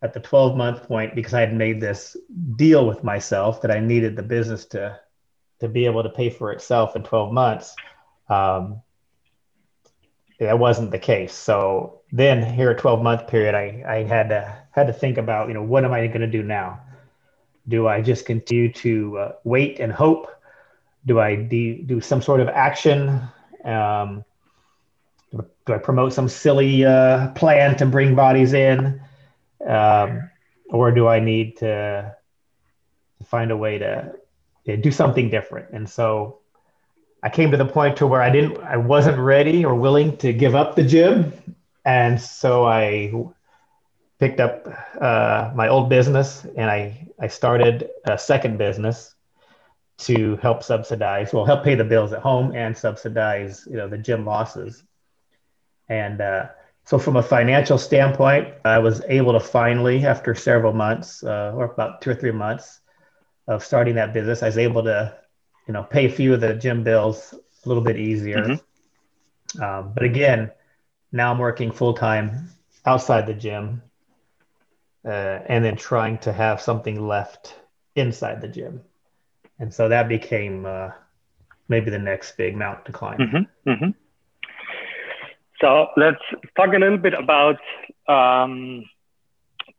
at 0.00 0.14
the 0.14 0.20
12 0.20 0.56
month 0.56 0.84
point, 0.84 1.14
because 1.14 1.34
I 1.34 1.40
had 1.40 1.54
made 1.54 1.80
this 1.80 2.16
deal 2.56 2.86
with 2.86 3.04
myself 3.04 3.60
that 3.62 3.70
I 3.70 3.80
needed 3.80 4.16
the 4.16 4.22
business 4.22 4.64
to, 4.66 4.98
to 5.60 5.68
be 5.68 5.86
able 5.86 6.02
to 6.02 6.08
pay 6.08 6.30
for 6.30 6.52
itself 6.52 6.96
in 6.96 7.02
12 7.02 7.32
months, 7.32 7.74
um, 8.28 8.80
that 10.38 10.58
wasn't 10.58 10.92
the 10.92 10.98
case. 10.98 11.34
So 11.34 12.00
then 12.12 12.42
here, 12.42 12.70
at 12.70 12.78
12 12.78 13.02
month 13.02 13.26
period, 13.26 13.54
I, 13.54 13.84
I 13.86 14.04
had 14.04 14.28
to, 14.28 14.56
had 14.70 14.86
to 14.86 14.92
think 14.92 15.18
about, 15.18 15.48
you 15.48 15.54
know, 15.54 15.62
what 15.62 15.84
am 15.84 15.92
I 15.92 16.06
going 16.06 16.20
to 16.20 16.26
do 16.26 16.42
now? 16.42 16.80
Do 17.66 17.88
I 17.88 18.00
just 18.00 18.24
continue 18.24 18.72
to 18.74 19.18
uh, 19.18 19.32
wait 19.44 19.80
and 19.80 19.92
hope? 19.92 20.28
Do 21.06 21.20
I 21.20 21.34
de- 21.34 21.82
do 21.82 22.00
some 22.00 22.22
sort 22.22 22.40
of 22.40 22.48
action? 22.48 23.20
Um, 23.64 24.24
do 25.32 25.74
I 25.74 25.78
promote 25.78 26.12
some 26.12 26.28
silly 26.28 26.84
uh, 26.84 27.28
plan 27.32 27.76
to 27.76 27.86
bring 27.86 28.14
bodies 28.14 28.52
in, 28.52 29.00
um, 29.66 30.30
or 30.70 30.90
do 30.92 31.06
I 31.06 31.20
need 31.20 31.58
to, 31.58 32.14
find 33.24 33.50
a 33.50 33.56
way 33.56 33.78
to, 33.78 34.12
to, 34.64 34.76
do 34.76 34.90
something 34.92 35.28
different? 35.28 35.70
And 35.72 35.88
so 35.88 36.38
I 37.22 37.28
came 37.28 37.50
to 37.50 37.56
the 37.56 37.66
point 37.66 37.96
to 37.98 38.06
where 38.06 38.22
I 38.22 38.30
didn't, 38.30 38.58
I 38.58 38.76
wasn't 38.76 39.18
ready 39.18 39.64
or 39.64 39.74
willing 39.74 40.16
to 40.18 40.32
give 40.32 40.54
up 40.54 40.76
the 40.76 40.84
gym, 40.84 41.32
and 41.84 42.20
so 42.20 42.64
I 42.64 43.12
picked 44.18 44.40
up 44.40 44.68
uh, 45.00 45.50
my 45.54 45.68
old 45.68 45.88
business 45.88 46.44
and 46.56 46.70
I 46.70 47.08
I 47.20 47.26
started 47.26 47.90
a 48.04 48.16
second 48.16 48.58
business 48.58 49.14
to 49.98 50.36
help 50.36 50.62
subsidize, 50.62 51.32
well, 51.32 51.44
help 51.44 51.64
pay 51.64 51.74
the 51.74 51.84
bills 51.84 52.12
at 52.12 52.20
home 52.20 52.54
and 52.54 52.76
subsidize, 52.76 53.66
you 53.68 53.76
know, 53.76 53.88
the 53.88 53.98
gym 53.98 54.24
losses. 54.24 54.84
And 55.88 56.20
uh, 56.20 56.48
so, 56.84 56.98
from 56.98 57.16
a 57.16 57.22
financial 57.22 57.78
standpoint, 57.78 58.54
I 58.64 58.78
was 58.78 59.02
able 59.08 59.32
to 59.32 59.40
finally, 59.40 60.06
after 60.06 60.34
several 60.34 60.72
months, 60.72 61.22
uh, 61.22 61.52
or 61.54 61.66
about 61.66 62.00
two 62.00 62.10
or 62.10 62.14
three 62.14 62.32
months 62.32 62.80
of 63.46 63.64
starting 63.64 63.94
that 63.96 64.12
business, 64.12 64.42
I 64.42 64.46
was 64.46 64.58
able 64.58 64.82
to, 64.84 65.16
you 65.66 65.74
know, 65.74 65.82
pay 65.82 66.06
a 66.06 66.10
few 66.10 66.34
of 66.34 66.40
the 66.40 66.54
gym 66.54 66.84
bills 66.84 67.34
a 67.64 67.68
little 67.68 67.82
bit 67.82 67.98
easier. 67.98 68.38
Mm-hmm. 68.38 69.62
Um, 69.62 69.92
but 69.94 70.02
again, 70.02 70.50
now 71.12 71.32
I'm 71.32 71.38
working 71.38 71.72
full 71.72 71.94
time 71.94 72.50
outside 72.84 73.26
the 73.26 73.34
gym, 73.34 73.82
uh, 75.04 75.40
and 75.46 75.64
then 75.64 75.76
trying 75.76 76.18
to 76.18 76.32
have 76.32 76.60
something 76.60 77.06
left 77.06 77.54
inside 77.96 78.40
the 78.40 78.48
gym, 78.48 78.82
and 79.58 79.72
so 79.72 79.88
that 79.88 80.08
became 80.08 80.66
uh, 80.66 80.90
maybe 81.68 81.90
the 81.90 81.98
next 81.98 82.36
big 82.36 82.56
mountain 82.56 82.84
to 82.86 82.92
climb. 82.92 83.18
Mm-hmm. 83.18 83.70
Mm-hmm. 83.70 83.90
So 85.60 85.88
let's 85.96 86.22
talk 86.56 86.68
a 86.74 86.78
little 86.78 86.98
bit 86.98 87.14
about 87.14 87.58
um, 88.06 88.84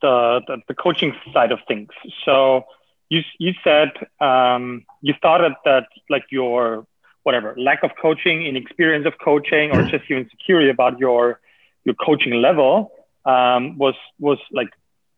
the, 0.01 0.41
the, 0.47 0.57
the 0.67 0.73
coaching 0.73 1.13
side 1.33 1.51
of 1.51 1.59
things. 1.67 1.89
So 2.25 2.65
you 3.09 3.21
you 3.39 3.53
said 3.63 3.91
um, 4.19 4.85
you 5.01 5.13
started 5.17 5.53
that 5.65 5.87
like 6.09 6.25
your 6.31 6.85
whatever 7.23 7.55
lack 7.57 7.83
of 7.83 7.91
coaching, 8.01 8.45
inexperience 8.45 9.05
of 9.05 9.13
coaching, 9.23 9.71
or 9.71 9.83
just 9.83 10.09
your 10.09 10.19
insecurity 10.19 10.69
about 10.69 10.99
your 10.99 11.39
your 11.85 11.95
coaching 11.95 12.33
level 12.41 12.91
um, 13.25 13.77
was 13.77 13.95
was 14.19 14.39
like 14.51 14.69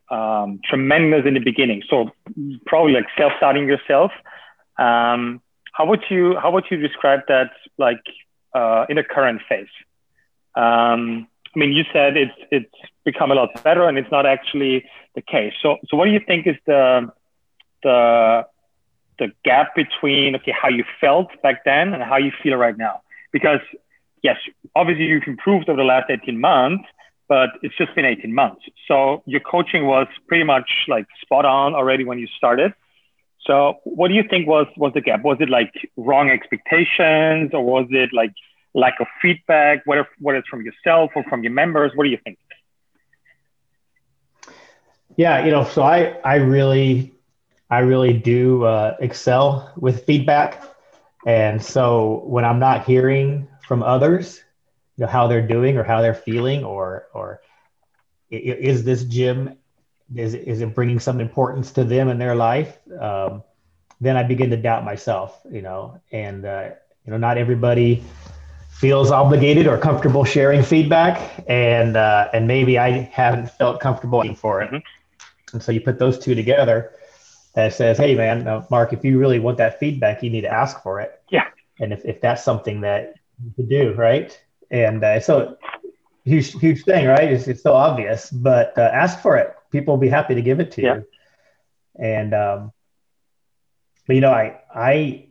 um, 0.10 0.60
tremendous 0.64 1.26
in 1.26 1.34
the 1.34 1.40
beginning. 1.40 1.84
So 1.90 2.12
probably 2.66 2.94
like 2.94 3.08
self 3.18 3.34
starting 3.38 3.68
yourself. 3.68 4.12
Um, 4.78 5.42
how 5.74 5.86
would 5.86 6.04
you 6.10 6.38
how 6.42 6.52
would 6.52 6.66
you 6.70 6.78
describe 6.78 7.22
that 7.28 7.52
like 7.78 8.04
uh, 8.54 8.86
in 8.90 8.96
the 8.96 9.04
current 9.04 9.42
phase? 9.48 9.68
Um, 10.56 11.28
I 11.56 11.60
mean, 11.60 11.74
you 11.74 11.84
said 11.92 12.18
it's 12.18 12.38
it's 12.52 12.76
become 13.04 13.32
a 13.32 13.36
lot 13.36 13.50
better, 13.64 13.88
and 13.88 13.98
it's 13.98 14.12
not 14.12 14.26
actually 14.26 14.86
the 15.16 15.22
case. 15.22 15.54
So, 15.62 15.78
so 15.88 15.98
what 15.98 16.06
do 16.06 16.12
you 16.12 16.22
think 16.26 16.48
is 16.48 16.56
the 16.66 17.12
the 17.84 18.46
the 19.20 19.32
gap 19.44 19.76
between 19.76 20.36
okay 20.36 20.54
how 20.60 20.70
you 20.70 20.84
felt 21.00 21.30
back 21.42 21.64
then 21.66 21.94
and 21.94 22.04
how 22.04 22.18
you 22.18 22.32
feel 22.42 22.56
right 22.56 22.78
now? 22.78 23.02
Because 23.32 23.60
yes, 24.24 24.38
obviously 24.76 25.06
you've 25.06 25.28
improved 25.28 25.70
over 25.70 25.78
the 25.78 25.84
last 25.84 26.10
18 26.10 26.40
months, 26.40 26.86
but 27.28 27.50
it's 27.62 27.76
just 27.78 27.94
been 27.96 28.06
18 28.06 28.34
months. 28.34 28.62
So 28.88 29.24
your 29.26 29.42
coaching 29.42 29.86
was 29.86 30.08
pretty 30.28 30.44
much 30.44 30.70
like 30.88 31.08
spot 31.22 31.46
on 31.46 31.74
already 31.74 32.04
when 32.04 32.20
you 32.20 32.28
started. 32.38 32.74
So 33.46 33.80
what 33.84 34.10
do 34.10 34.14
you 34.14 34.24
think 34.30 34.48
was 34.48 34.68
was 34.78 34.94
the 34.94 35.02
gap? 35.02 35.24
Was 35.24 35.38
it 35.40 35.50
like 35.50 35.74
wrong 35.98 36.30
expectations, 36.30 37.52
or 37.54 37.64
was 37.64 37.88
it 37.90 38.12
like 38.14 38.34
lack 38.74 38.96
of 39.00 39.08
feedback, 39.22 39.82
whether 39.86 40.08
whether 40.20 40.40
it's 40.40 40.48
from 40.50 40.62
yourself 40.64 41.12
or 41.16 41.24
from 41.30 41.44
your 41.44 41.54
members? 41.54 41.92
What 41.96 42.04
do 42.06 42.10
you 42.10 42.20
think? 42.24 42.38
Yeah, 45.18 45.46
you 45.46 45.52
know, 45.52 45.64
so 45.64 45.84
I 45.84 46.18
I 46.24 46.36
really 46.36 47.14
I 47.70 47.80
really 47.80 48.14
do 48.14 48.64
uh, 48.64 48.96
excel 49.00 49.72
with 49.78 50.06
feedback, 50.06 50.64
And 51.26 51.62
so 51.64 52.24
when 52.26 52.46
I'm 52.46 52.60
not 52.60 52.86
hearing 52.86 53.48
from 53.68 53.84
others, 53.84 54.42
you 54.98 55.04
know, 55.06 55.12
how 55.12 55.28
they're 55.28 55.46
doing 55.48 55.78
or 55.78 55.84
how 55.84 56.02
they're 56.02 56.14
feeling, 56.16 56.64
or 56.64 57.08
or 57.14 57.42
is 58.30 58.84
this 58.84 59.04
gym 59.04 59.58
is 60.16 60.34
is 60.34 60.62
it 60.62 60.76
bringing 60.76 61.00
some 61.00 61.20
importance 61.20 61.72
to 61.74 61.84
them 61.84 62.10
in 62.10 62.18
their 62.18 62.36
life? 62.36 62.78
Um, 63.00 63.44
then 64.00 64.18
I 64.18 64.24
begin 64.24 64.50
to 64.52 64.58
doubt 64.58 64.84
myself, 64.84 65.40
you 65.52 65.62
know, 65.62 66.02
and 66.12 66.46
uh, 66.46 66.70
you 67.06 67.12
know, 67.12 67.18
not 67.18 67.38
everybody 67.38 68.04
feels 68.82 69.12
obligated 69.12 69.68
or 69.68 69.78
comfortable 69.78 70.26
sharing 70.26 70.64
feedback, 70.64 71.44
and 71.48 71.96
uh, 71.96 72.30
and 72.34 72.48
maybe 72.48 72.80
I 72.80 72.90
haven't 73.14 73.52
felt 73.52 73.80
comfortable 73.80 74.24
for 74.34 74.64
it. 74.64 74.72
Mm-hmm. 74.72 75.54
And 75.54 75.62
so 75.62 75.72
you 75.72 75.82
put 75.82 76.00
those 76.00 76.18
two 76.18 76.34
together, 76.34 76.92
that 77.54 77.76
says, 77.76 78.00
"Hey, 78.00 78.16
man, 78.16 78.48
uh, 78.48 78.66
Mark, 78.72 78.92
if 78.92 79.06
you 79.06 79.20
really 79.20 79.40
want 79.40 79.60
that 79.60 79.80
feedback, 79.80 80.24
you 80.24 80.32
need 80.32 80.42
to 80.42 80.52
ask 80.52 80.82
for 80.82 81.00
it." 81.00 81.22
Yeah. 81.30 81.46
And 81.80 81.94
if, 81.94 82.04
if 82.06 82.22
that's 82.22 82.44
something 82.44 82.82
that 82.82 83.14
you 83.44 83.54
could 83.56 83.70
do, 83.70 83.94
right? 83.94 84.38
And 84.72 85.04
uh, 85.04 85.20
so 85.20 85.58
huge 86.26 86.54
huge 86.54 86.84
thing, 86.84 87.06
right? 87.06 87.32
It's, 87.32 87.48
it's 87.48 87.62
so 87.62 87.74
obvious, 87.74 88.32
but 88.32 88.76
uh, 88.80 88.90
ask 88.94 89.20
for 89.20 89.38
it. 89.38 89.54
People 89.72 89.94
will 89.94 90.02
be 90.02 90.10
happy 90.10 90.34
to 90.34 90.42
give 90.42 90.60
it 90.60 90.72
to 90.72 90.82
yeah. 90.82 90.96
you. 90.96 91.08
And 92.00 92.34
um, 92.34 92.72
but 94.08 94.16
you 94.16 94.22
know, 94.22 94.32
I 94.32 94.60
I 94.74 95.28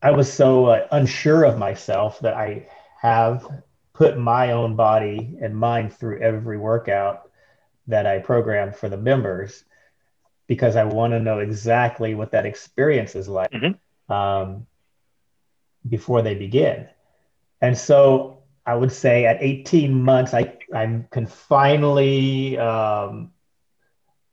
I 0.00 0.12
was 0.12 0.32
so 0.32 0.66
uh, 0.66 0.86
unsure 0.92 1.42
of 1.42 1.58
myself 1.58 2.20
that 2.20 2.34
I 2.34 2.68
have 3.04 3.46
put 3.92 4.16
my 4.16 4.52
own 4.52 4.76
body 4.76 5.36
and 5.40 5.54
mind 5.54 5.92
through 5.92 6.20
every 6.20 6.56
workout 6.56 7.30
that 7.86 8.06
I 8.06 8.18
program 8.18 8.72
for 8.72 8.88
the 8.88 8.96
members 8.96 9.62
because 10.46 10.74
I 10.74 10.84
want 10.84 11.12
to 11.12 11.20
know 11.20 11.40
exactly 11.40 12.14
what 12.14 12.30
that 12.30 12.46
experience 12.46 13.14
is 13.14 13.28
like 13.28 13.50
mm-hmm. 13.50 14.12
um, 14.12 14.66
before 15.86 16.22
they 16.22 16.34
begin. 16.34 16.88
And 17.60 17.76
so 17.76 18.42
I 18.64 18.74
would 18.74 18.90
say 18.90 19.26
at 19.26 19.42
18 19.42 20.02
months, 20.02 20.32
I, 20.32 20.56
I 20.74 21.04
can 21.10 21.26
finally 21.26 22.56
um, 22.56 23.32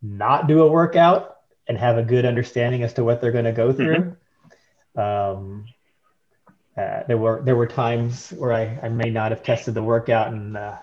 not 0.01 0.47
do 0.47 0.61
a 0.61 0.71
workout 0.71 1.39
and 1.67 1.77
have 1.77 1.97
a 1.97 2.03
good 2.03 2.25
understanding 2.25 2.83
as 2.83 2.93
to 2.93 3.03
what 3.03 3.19
they're 3.19 3.33
going 3.33 3.45
to 3.45 3.51
go 3.51 3.73
through. 3.73 4.15
Mm-hmm. 4.95 4.99
Um, 4.99 5.65
uh, 6.77 7.03
there 7.07 7.17
were 7.17 7.41
there 7.43 7.55
were 7.55 7.67
times 7.67 8.29
where 8.29 8.53
I, 8.53 8.79
I 8.81 8.89
may 8.89 9.09
not 9.09 9.31
have 9.31 9.43
tested 9.43 9.73
the 9.73 9.83
workout 9.83 10.31
and 10.31 10.55
uh, 10.55 10.77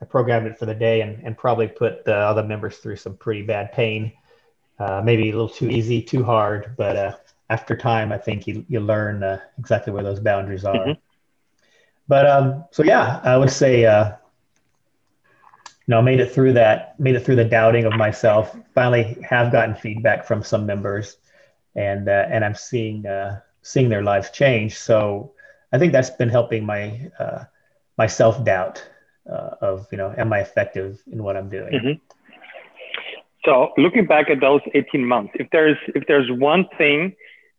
I 0.00 0.04
programmed 0.04 0.46
it 0.46 0.58
for 0.58 0.66
the 0.66 0.74
day 0.74 1.00
and, 1.00 1.22
and 1.24 1.38
probably 1.38 1.68
put 1.68 2.04
the 2.04 2.14
other 2.14 2.42
members 2.42 2.76
through 2.78 2.96
some 2.96 3.16
pretty 3.16 3.42
bad 3.42 3.72
pain. 3.72 4.12
Uh, 4.78 5.00
maybe 5.02 5.30
a 5.30 5.32
little 5.32 5.48
too 5.48 5.70
easy, 5.70 6.02
too 6.02 6.22
hard, 6.22 6.74
but 6.76 6.96
uh, 6.96 7.16
after 7.48 7.76
time, 7.76 8.12
I 8.12 8.18
think 8.18 8.46
you, 8.46 8.66
you 8.68 8.80
learn 8.80 9.22
uh, 9.22 9.40
exactly 9.58 9.92
where 9.92 10.02
those 10.02 10.20
boundaries 10.20 10.64
are. 10.64 10.74
Mm-hmm. 10.74 11.00
But 12.06 12.26
um, 12.26 12.64
so 12.70 12.82
yeah, 12.82 13.20
I 13.22 13.38
would 13.38 13.50
say 13.50 13.86
uh, 13.86 14.08
you 14.08 14.14
know 15.86 16.02
made 16.02 16.20
it 16.20 16.32
through 16.32 16.54
that, 16.54 17.00
made 17.00 17.14
it 17.14 17.24
through 17.24 17.36
the 17.36 17.44
doubting 17.44 17.86
of 17.86 17.94
myself. 17.94 18.54
Finally, 18.74 19.16
have 19.26 19.50
gotten 19.50 19.74
feedback 19.74 20.26
from 20.26 20.42
some 20.42 20.66
members, 20.66 21.16
and 21.74 22.08
and 22.08 22.44
I'm 22.44 22.54
seeing 22.54 23.06
seeing 23.64 23.88
their 23.88 24.02
lives 24.02 24.30
change. 24.30 24.76
So 24.76 25.32
I 25.72 25.78
think 25.78 25.92
that's 25.92 26.10
been 26.10 26.28
helping 26.28 26.64
my 26.64 27.10
uh, 27.18 27.44
my 27.98 28.06
self 28.06 28.44
doubt 28.44 28.86
uh, 29.28 29.56
of 29.60 29.88
you 29.90 29.98
know 29.98 30.14
am 30.16 30.32
I 30.32 30.40
effective 30.40 31.02
in 31.10 31.22
what 31.24 31.36
I'm 31.36 31.48
doing. 31.48 31.72
Mm-hmm. 31.72 31.98
So 33.44 33.72
looking 33.76 34.06
back 34.06 34.30
at 34.30 34.40
those 34.40 34.60
18 34.72 35.04
months, 35.04 35.32
if 35.34 35.48
there's 35.50 35.78
if 35.88 36.06
there's 36.06 36.30
one 36.30 36.68
thing 36.78 37.16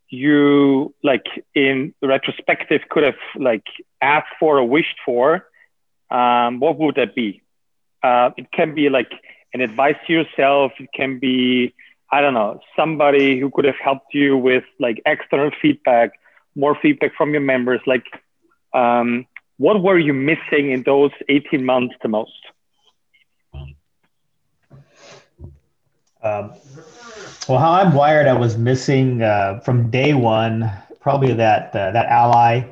you 0.09 0.93
like 1.03 1.25
in 1.55 1.93
retrospective 2.01 2.81
could 2.89 3.03
have 3.03 3.21
like 3.37 3.65
asked 4.01 4.33
for 4.39 4.59
or 4.59 4.63
wished 4.63 4.97
for, 5.03 5.47
um, 6.11 6.59
what 6.59 6.77
would 6.77 6.95
that 6.95 7.15
be? 7.15 7.41
Uh, 8.03 8.29
it 8.37 8.51
can 8.51 8.75
be 8.75 8.89
like 8.89 9.11
an 9.53 9.61
advice 9.61 9.95
to 10.05 10.13
yourself. 10.13 10.71
It 10.79 10.89
can 10.93 11.17
be 11.19 11.73
I 12.15 12.21
don't 12.21 12.33
know, 12.33 12.61
somebody 12.77 13.37
who 13.41 13.49
could 13.49 13.65
have 13.65 13.75
helped 13.83 14.13
you 14.13 14.37
with 14.37 14.63
like 14.79 15.01
external 15.05 15.51
feedback, 15.61 16.11
more 16.55 16.73
feedback 16.81 17.11
from 17.17 17.31
your 17.31 17.41
members? 17.41 17.81
Like, 17.85 18.05
um, 18.73 19.27
what 19.57 19.83
were 19.83 19.99
you 19.99 20.13
missing 20.13 20.71
in 20.71 20.83
those 20.83 21.11
18 21.27 21.65
months 21.65 21.93
the 22.01 22.07
most? 22.07 22.31
Um, 26.23 26.53
well, 27.49 27.59
how 27.59 27.73
I'm 27.73 27.93
wired, 27.93 28.27
I 28.27 28.33
was 28.33 28.57
missing 28.57 29.21
uh, 29.21 29.59
from 29.59 29.91
day 29.91 30.13
one, 30.13 30.71
probably 31.01 31.33
that 31.33 31.75
uh, 31.75 31.91
that 31.91 32.05
ally, 32.05 32.63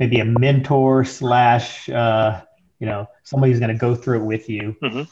maybe 0.00 0.18
a 0.18 0.24
mentor 0.24 1.04
slash, 1.04 1.88
uh, 1.90 2.42
you 2.80 2.86
know, 2.86 3.06
somebody 3.22 3.52
who's 3.52 3.60
going 3.60 3.72
to 3.72 3.78
go 3.78 3.94
through 3.94 4.22
it 4.22 4.24
with 4.24 4.48
you, 4.48 4.76
mm-hmm. 4.82 5.02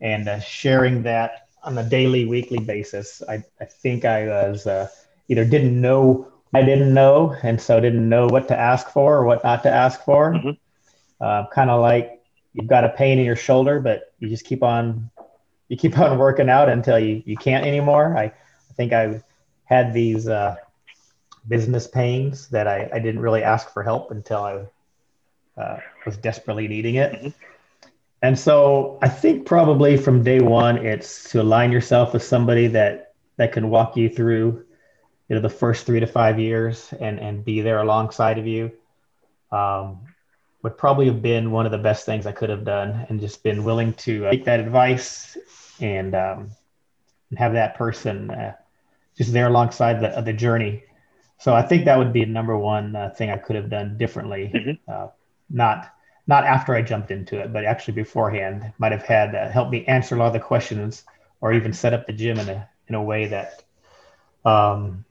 and 0.00 0.28
uh, 0.28 0.38
sharing 0.38 1.02
that 1.02 1.43
on 1.64 1.78
a 1.78 1.88
daily, 1.88 2.24
weekly 2.24 2.58
basis. 2.58 3.22
I, 3.28 3.42
I 3.60 3.64
think 3.64 4.04
I 4.04 4.26
was 4.26 4.66
uh, 4.66 4.88
either 5.28 5.44
didn't 5.44 5.80
know 5.80 6.30
I 6.54 6.62
didn't 6.62 6.94
know, 6.94 7.34
and 7.42 7.60
so 7.60 7.80
didn't 7.80 8.08
know 8.08 8.28
what 8.28 8.46
to 8.48 8.56
ask 8.56 8.88
for 8.90 9.16
or 9.16 9.24
what 9.24 9.42
not 9.42 9.64
to 9.64 9.70
ask 9.70 10.04
for. 10.04 10.34
Mm-hmm. 10.34 10.50
Uh, 11.20 11.46
kind 11.48 11.68
of 11.68 11.80
like 11.80 12.22
you've 12.52 12.68
got 12.68 12.84
a 12.84 12.90
pain 12.90 13.18
in 13.18 13.24
your 13.24 13.36
shoulder, 13.36 13.80
but 13.80 14.12
you 14.20 14.28
just 14.28 14.44
keep 14.44 14.62
on 14.62 15.10
you 15.68 15.76
keep 15.76 15.98
on 16.04 16.16
working 16.16 16.48
out 16.48 16.68
until 16.68 16.98
you, 16.98 17.22
you 17.26 17.36
can't 17.36 17.66
anymore. 17.66 18.16
I, 18.16 18.24
I 18.24 18.72
think 18.76 18.92
I 18.92 19.20
had 19.64 19.92
these 19.92 20.28
uh, 20.28 20.56
business 21.48 21.88
pains 21.88 22.48
that 22.48 22.68
I, 22.68 22.88
I 22.92 23.00
didn't 23.00 23.20
really 23.20 23.42
ask 23.42 23.72
for 23.72 23.82
help 23.82 24.12
until 24.12 24.38
I 24.38 25.60
uh, 25.60 25.80
was 26.06 26.16
desperately 26.16 26.68
needing 26.68 26.96
it. 26.96 27.12
Mm-hmm. 27.12 27.28
And 28.24 28.38
so 28.38 28.98
I 29.02 29.08
think 29.08 29.44
probably 29.44 29.98
from 29.98 30.22
day 30.22 30.40
one, 30.40 30.78
it's 30.78 31.28
to 31.30 31.42
align 31.42 31.70
yourself 31.70 32.14
with 32.14 32.22
somebody 32.22 32.68
that 32.68 33.12
that 33.36 33.52
can 33.52 33.68
walk 33.68 33.98
you 33.98 34.08
through, 34.08 34.64
you 35.28 35.36
know, 35.36 35.42
the 35.42 35.50
first 35.50 35.84
three 35.84 36.00
to 36.00 36.06
five 36.06 36.40
years 36.40 36.94
and 36.98 37.20
and 37.20 37.44
be 37.44 37.60
there 37.60 37.82
alongside 37.82 38.38
of 38.38 38.46
you. 38.46 38.72
Um, 39.52 40.06
would 40.62 40.78
probably 40.78 41.04
have 41.04 41.20
been 41.20 41.50
one 41.50 41.66
of 41.66 41.72
the 41.72 41.76
best 41.76 42.06
things 42.06 42.24
I 42.24 42.32
could 42.32 42.48
have 42.48 42.64
done, 42.64 43.04
and 43.10 43.20
just 43.20 43.42
been 43.42 43.62
willing 43.62 43.92
to 44.04 44.26
uh, 44.26 44.30
take 44.30 44.46
that 44.46 44.58
advice 44.58 45.36
and 45.80 46.14
um, 46.14 46.50
and 47.28 47.38
have 47.38 47.52
that 47.52 47.74
person 47.74 48.30
uh, 48.30 48.54
just 49.18 49.34
there 49.34 49.48
alongside 49.48 50.00
the 50.00 50.22
the 50.22 50.32
journey. 50.32 50.82
So 51.40 51.52
I 51.52 51.60
think 51.60 51.84
that 51.84 51.98
would 51.98 52.14
be 52.14 52.24
number 52.24 52.56
one 52.56 52.96
uh, 52.96 53.10
thing 53.10 53.28
I 53.28 53.36
could 53.36 53.56
have 53.56 53.68
done 53.68 53.98
differently. 53.98 54.50
Mm-hmm. 54.54 54.90
Uh, 54.90 55.08
not 55.50 55.93
not 56.26 56.44
after 56.44 56.74
I 56.74 56.82
jumped 56.82 57.10
into 57.10 57.38
it, 57.38 57.52
but 57.52 57.64
actually 57.64 57.94
beforehand, 57.94 58.72
might 58.78 58.92
have 58.92 59.04
had 59.04 59.34
uh, 59.34 59.48
helped 59.48 59.70
me 59.70 59.84
answer 59.86 60.14
a 60.14 60.18
lot 60.18 60.28
of 60.28 60.32
the 60.32 60.40
questions 60.40 61.04
or 61.40 61.52
even 61.52 61.72
set 61.72 61.92
up 61.92 62.06
the 62.06 62.12
gym 62.12 62.38
in 62.38 62.48
a 62.48 62.68
in 62.88 62.94
a 62.94 63.02
way 63.02 63.26
that 63.26 63.62
um, 64.44 65.04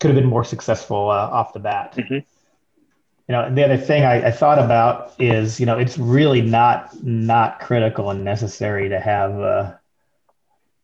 could 0.00 0.10
have 0.10 0.16
been 0.16 0.28
more 0.28 0.44
successful 0.44 1.10
uh, 1.10 1.28
off 1.30 1.52
the 1.52 1.58
bat. 1.58 1.94
Mm-hmm. 1.96 2.14
You 2.14 3.32
know, 3.32 3.44
and 3.44 3.56
the 3.56 3.64
other 3.64 3.78
thing 3.78 4.04
I, 4.04 4.26
I, 4.26 4.30
thought 4.30 4.58
about 4.58 5.14
is, 5.18 5.58
you 5.58 5.64
know, 5.64 5.78
it's 5.78 5.96
really 5.96 6.42
not 6.42 7.02
not 7.02 7.58
critical 7.58 8.10
and 8.10 8.22
necessary 8.22 8.90
to 8.90 9.00
have 9.00 9.32
a, 9.32 9.80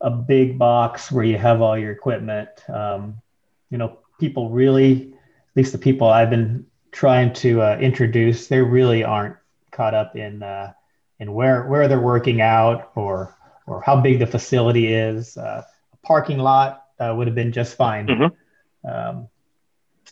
a 0.01 0.11
big 0.11 0.59
box 0.59 1.13
where 1.13 1.25
you 1.25 1.37
have 1.37 1.61
all 1.61 1.77
your 1.77 1.93
equipment. 1.93 2.49
Um, 2.71 3.21
you 3.69 3.77
know, 3.77 3.99
people 4.19 4.49
really, 4.49 5.13
at 5.13 5.57
least 5.57 5.73
the 5.73 5.79
people 5.79 6.09
I've 6.09 6.31
been 6.31 6.67
trying 6.93 7.35
to 7.35 7.61
uh, 7.61 7.79
introduce, 7.79 8.49
they 8.49 8.61
really 8.61 9.05
aren't 9.05 9.37
caught 9.81 9.95
up 9.95 10.15
in 10.15 10.43
uh, 10.43 10.73
in 11.21 11.33
where 11.33 11.67
where 11.67 11.89
they're 11.89 12.09
working 12.15 12.43
out 12.43 12.91
or 12.97 13.35
or 13.67 13.81
how 13.81 13.99
big 13.99 14.19
the 14.19 14.27
facility 14.27 14.93
is. 14.93 15.39
Uh, 15.39 15.63
a 15.93 15.97
parking 16.07 16.39
lot 16.39 16.85
uh, 16.99 17.15
would 17.17 17.27
have 17.27 17.35
been 17.35 17.53
just 17.53 17.77
fine. 17.77 18.07
Mm-hmm. 18.07 18.91
Um, 18.91 19.29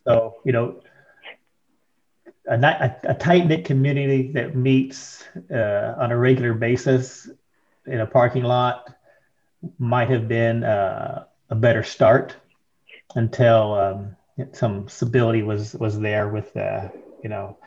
so 0.04 0.37
you 0.46 0.52
know, 0.52 0.81
a, 2.48 2.57
a, 2.57 2.96
a 3.11 3.14
tight 3.14 3.46
knit 3.46 3.66
community 3.66 4.33
that 4.33 4.57
meets 4.57 5.24
uh, 5.50 5.94
on 5.98 6.12
a 6.12 6.16
regular 6.16 6.54
basis 6.54 7.28
in 7.87 8.00
a 8.00 8.07
parking 8.07 8.44
lot 8.44 8.94
might 9.78 10.09
have 10.09 10.28
been 10.28 10.64
uh, 10.64 11.24
a 11.50 11.54
better 11.54 11.83
start 11.83 12.37
until 13.16 13.74
um, 13.74 14.16
some 14.52 14.88
stability 14.88 15.42
was 15.42 15.74
was 15.74 16.00
there 16.00 16.28
with 16.28 16.57
uh, 16.57 16.88
you 17.22 17.28
know 17.28 17.59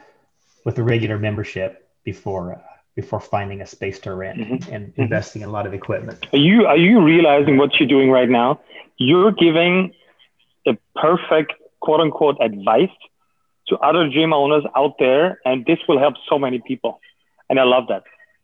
with 0.66 0.76
the 0.76 0.84
regular 0.84 1.20
membership 1.20 1.81
before 2.04 2.56
uh, 2.56 2.60
before 2.96 3.22
finding 3.22 3.62
a 3.62 3.66
space 3.66 4.00
to 4.00 4.14
rent 4.14 4.40
mm-hmm. 4.40 4.74
and 4.74 4.88
mm-hmm. 4.88 5.02
investing 5.02 5.42
in 5.42 5.50
a 5.50 5.52
lot 5.52 5.66
of 5.66 5.74
equipment. 5.74 6.28
Are 6.34 6.38
you 6.38 6.66
are 6.66 6.78
you 6.78 7.02
realizing 7.02 7.58
what 7.58 7.80
you're 7.80 7.88
doing 7.88 8.10
right 8.10 8.30
now? 8.30 8.60
You're 8.98 9.32
giving 9.32 9.94
the 10.66 10.78
perfect 10.96 11.54
quote 11.80 12.00
unquote 12.00 12.38
advice 12.42 12.96
to 13.68 13.78
other 13.78 14.10
gym 14.10 14.34
owners 14.34 14.64
out 14.76 14.96
there, 15.00 15.40
and 15.46 15.66
this 15.66 15.80
will 15.88 16.00
help 16.00 16.16
so 16.30 16.38
many 16.38 16.60
people. 16.60 17.00
And 17.50 17.60
I 17.60 17.64
love 17.64 17.86
that 17.90 18.04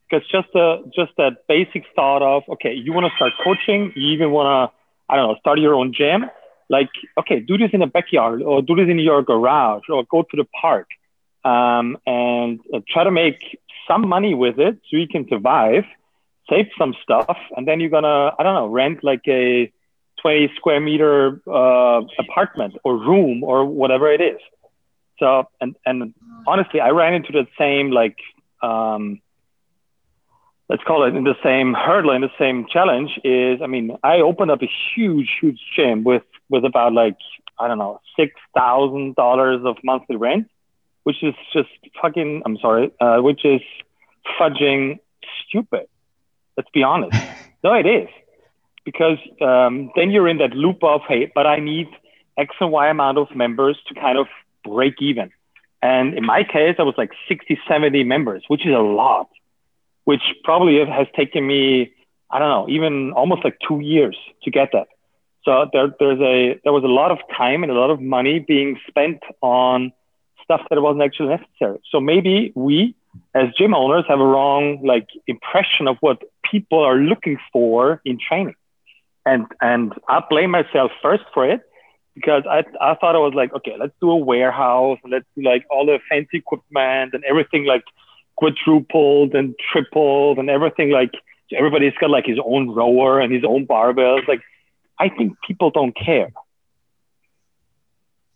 because 0.10 0.28
just 0.30 0.48
the 0.54 0.89
just 0.96 1.12
that 1.17 1.48
basic 1.48 1.84
thought 1.96 2.22
of 2.22 2.43
okay, 2.50 2.74
you 2.74 2.93
want 2.93 3.06
to 3.06 3.15
start 3.15 3.34
coaching, 3.43 3.91
you 3.96 4.13
even 4.13 4.32
want 4.32 4.48
to 4.72 4.78
I 5.10 5.15
don't 5.15 5.28
know 5.28 5.36
start 5.39 5.60
your 5.60 5.76
own 5.76 5.93
gym. 5.93 6.26
like, 6.70 6.89
okay, 7.17 7.39
do 7.39 7.58
this 7.58 7.70
in 7.74 7.82
a 7.82 7.88
backyard 7.88 8.41
or 8.41 8.62
do 8.62 8.76
this 8.76 8.89
in 8.89 9.00
your 9.00 9.22
garage 9.24 9.84
or 9.89 10.04
go 10.04 10.24
to 10.24 10.36
the 10.36 10.46
park 10.62 10.88
um, 11.48 11.98
and 12.06 12.60
uh, 12.74 12.80
try 12.94 13.04
to 13.04 13.12
make 13.12 13.40
some 13.88 14.08
money 14.08 14.34
with 14.34 14.60
it 14.60 14.76
so 14.90 14.98
you 14.98 15.08
can 15.08 15.26
survive, 15.30 15.86
save 16.50 16.68
some 16.78 16.94
stuff, 17.02 17.38
and 17.56 17.68
then 17.68 17.80
you're 17.80 17.90
gonna, 17.90 18.32
I 18.38 18.44
don't 18.44 18.56
know, 18.56 18.68
rent 18.68 19.04
like 19.04 19.26
a 19.28 19.72
20 20.22 20.52
square 20.58 20.82
meter 20.82 21.42
uh, 21.48 22.02
apartment 22.20 22.76
or 22.84 22.98
room 22.98 23.44
or 23.44 23.66
whatever 23.66 24.12
it 24.12 24.20
is. 24.20 24.40
So, 25.20 25.48
and, 25.62 25.76
and 25.86 26.14
honestly, 26.46 26.80
I 26.82 26.90
ran 26.90 27.14
into 27.14 27.32
the 27.32 27.48
same, 27.58 27.92
like, 27.92 28.18
um, 28.62 29.22
let's 30.70 30.84
call 30.84 31.06
it 31.06 31.16
in 31.16 31.24
the 31.24 31.38
same 31.44 31.74
hurdle, 31.74 32.12
in 32.12 32.22
the 32.22 32.38
same 32.38 32.66
challenge 32.70 33.12
is, 33.24 33.62
I 33.62 33.68
mean, 33.68 33.96
I 34.04 34.18
opened 34.18 34.52
up 34.52 34.62
a 34.62 34.70
huge, 34.94 35.30
huge 35.40 35.60
gym 35.76 36.04
with, 36.04 36.24
with 36.50 36.66
about 36.66 36.94
like, 36.94 37.18
I 37.58 37.68
don't 37.68 37.80
know, 37.80 38.02
$6,000 38.20 39.66
of 39.66 39.78
monthly 39.84 40.18
rent, 40.18 40.48
which 41.08 41.24
is 41.24 41.36
just 41.54 41.70
fucking, 42.02 42.41
I'm 42.46 42.58
sorry, 42.58 42.91
uh, 43.00 43.20
which 43.20 43.46
is 43.46 43.62
fudging 44.38 45.00
stupid. 45.48 45.88
Let's 46.58 46.70
be 46.74 46.84
honest. 46.84 47.17
no, 47.63 47.72
it 47.76 47.86
is 47.86 48.10
because 48.84 49.17
um, 49.39 49.89
then 49.96 50.12
you're 50.12 50.28
in 50.28 50.39
that 50.39 50.52
loop 50.52 50.84
of, 50.84 51.00
hey, 51.08 51.32
but 51.34 51.48
I 51.48 51.60
need 51.60 51.88
X 52.38 52.54
and 52.60 52.74
Y 52.74 52.89
amount 52.89 53.17
of 53.20 53.34
members 53.34 53.78
to 53.88 53.93
kind 53.93 54.17
of 54.17 54.28
break 54.65 54.96
even. 55.02 55.32
And 55.82 56.13
in 56.13 56.26
my 56.26 56.43
case, 56.43 56.76
I 56.78 56.84
was 56.84 56.96
like 56.98 57.12
60, 57.30 57.58
70 57.65 58.04
members, 58.04 58.43
which 58.50 58.65
is 58.65 58.74
a 58.74 58.80
lot, 58.80 59.30
which 60.04 60.36
probably 60.43 60.86
has 60.86 61.08
taken 61.15 61.48
me, 61.48 61.93
I 62.30 62.39
don't 62.39 62.50
know, 62.50 62.65
even 62.67 63.13
almost 63.13 63.46
like 63.46 63.58
two 63.65 63.80
years 63.80 64.17
to 64.43 64.52
get 64.52 64.72
that. 64.74 64.88
So 65.46 65.70
there, 65.72 65.88
there's 66.02 66.20
a, 66.20 66.60
there 66.65 66.74
was 66.74 66.84
a 66.84 66.93
lot 67.02 67.12
of 67.12 67.20
time 67.38 67.63
and 67.63 67.72
a 67.72 67.76
lot 67.76 67.91
of 67.91 68.02
money 68.02 68.39
being 68.39 68.78
spent 68.89 69.24
on 69.39 69.93
stuff 70.48 70.62
that 70.70 70.82
wasn't 70.82 71.04
actually 71.04 71.30
necessary. 71.30 71.80
So 71.92 72.00
maybe 72.00 72.54
we 72.56 72.96
as 73.36 73.50
gym 73.58 73.74
owners 73.74 74.06
have 74.08 74.20
a 74.20 74.26
wrong 74.26 74.86
like 74.86 75.08
impression 75.28 75.88
of 75.88 75.98
what 76.00 76.22
people 76.50 76.80
are 76.80 76.98
looking 76.98 77.38
for 77.52 78.02
in 78.06 78.18
training. 78.18 78.56
And, 79.26 79.46
and 79.60 79.94
I 80.08 80.24
blame 80.30 80.52
myself 80.52 80.92
first 81.02 81.24
for 81.34 81.50
it 81.50 81.62
because 82.16 82.44
I, 82.50 82.64
I 82.80 82.96
thought 82.96 83.16
I 83.16 83.20
was 83.20 83.34
like, 83.36 83.54
okay, 83.54 83.76
let's 83.78 83.94
do 84.00 84.10
a 84.10 84.16
warehouse 84.16 85.00
let's 85.10 85.26
do 85.36 85.44
like 85.44 85.66
all 85.70 85.86
the 85.86 86.00
fancy 86.10 86.38
equipment 86.38 87.14
and 87.14 87.24
everything 87.26 87.66
like 87.66 87.84
quadrupled 88.38 89.36
and 89.36 89.54
tripled 89.72 90.38
and 90.38 90.50
everything 90.50 90.92
like 90.92 91.12
everybody's 91.56 91.94
got 92.00 92.10
like 92.10 92.26
his 92.26 92.40
own 92.44 92.70
rower 92.70 93.20
and 93.20 93.34
his 93.34 93.44
own 93.44 93.68
barbells. 93.68 94.28
Like, 94.28 94.42
I 95.00 95.10
think 95.10 95.38
people 95.46 95.72
don't 95.72 95.96
care. 95.96 96.32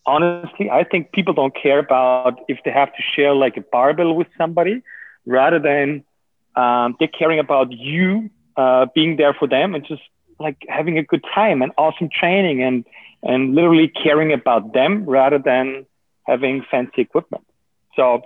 Honestly, 0.05 0.69
I 0.69 0.83
think 0.83 1.11
people 1.11 1.33
don't 1.33 1.55
care 1.55 1.79
about 1.79 2.39
if 2.47 2.59
they 2.65 2.71
have 2.71 2.89
to 2.89 3.01
share 3.15 3.33
like 3.33 3.57
a 3.57 3.61
barbell 3.61 4.15
with 4.15 4.27
somebody 4.37 4.81
rather 5.25 5.59
than 5.59 6.03
um, 6.55 6.95
they're 6.99 7.07
caring 7.07 7.39
about 7.39 7.71
you 7.71 8.29
uh, 8.57 8.87
being 8.93 9.17
there 9.17 9.33
for 9.33 9.47
them 9.47 9.75
and 9.75 9.85
just 9.85 10.01
like 10.39 10.57
having 10.67 10.97
a 10.97 11.03
good 11.03 11.23
time 11.33 11.61
and 11.61 11.71
awesome 11.77 12.09
training 12.11 12.63
and 12.63 12.85
and 13.23 13.53
literally 13.53 13.87
caring 13.87 14.33
about 14.33 14.73
them 14.73 15.05
rather 15.05 15.37
than 15.37 15.85
having 16.25 16.63
fancy 16.69 17.01
equipment. 17.01 17.45
So 17.95 18.23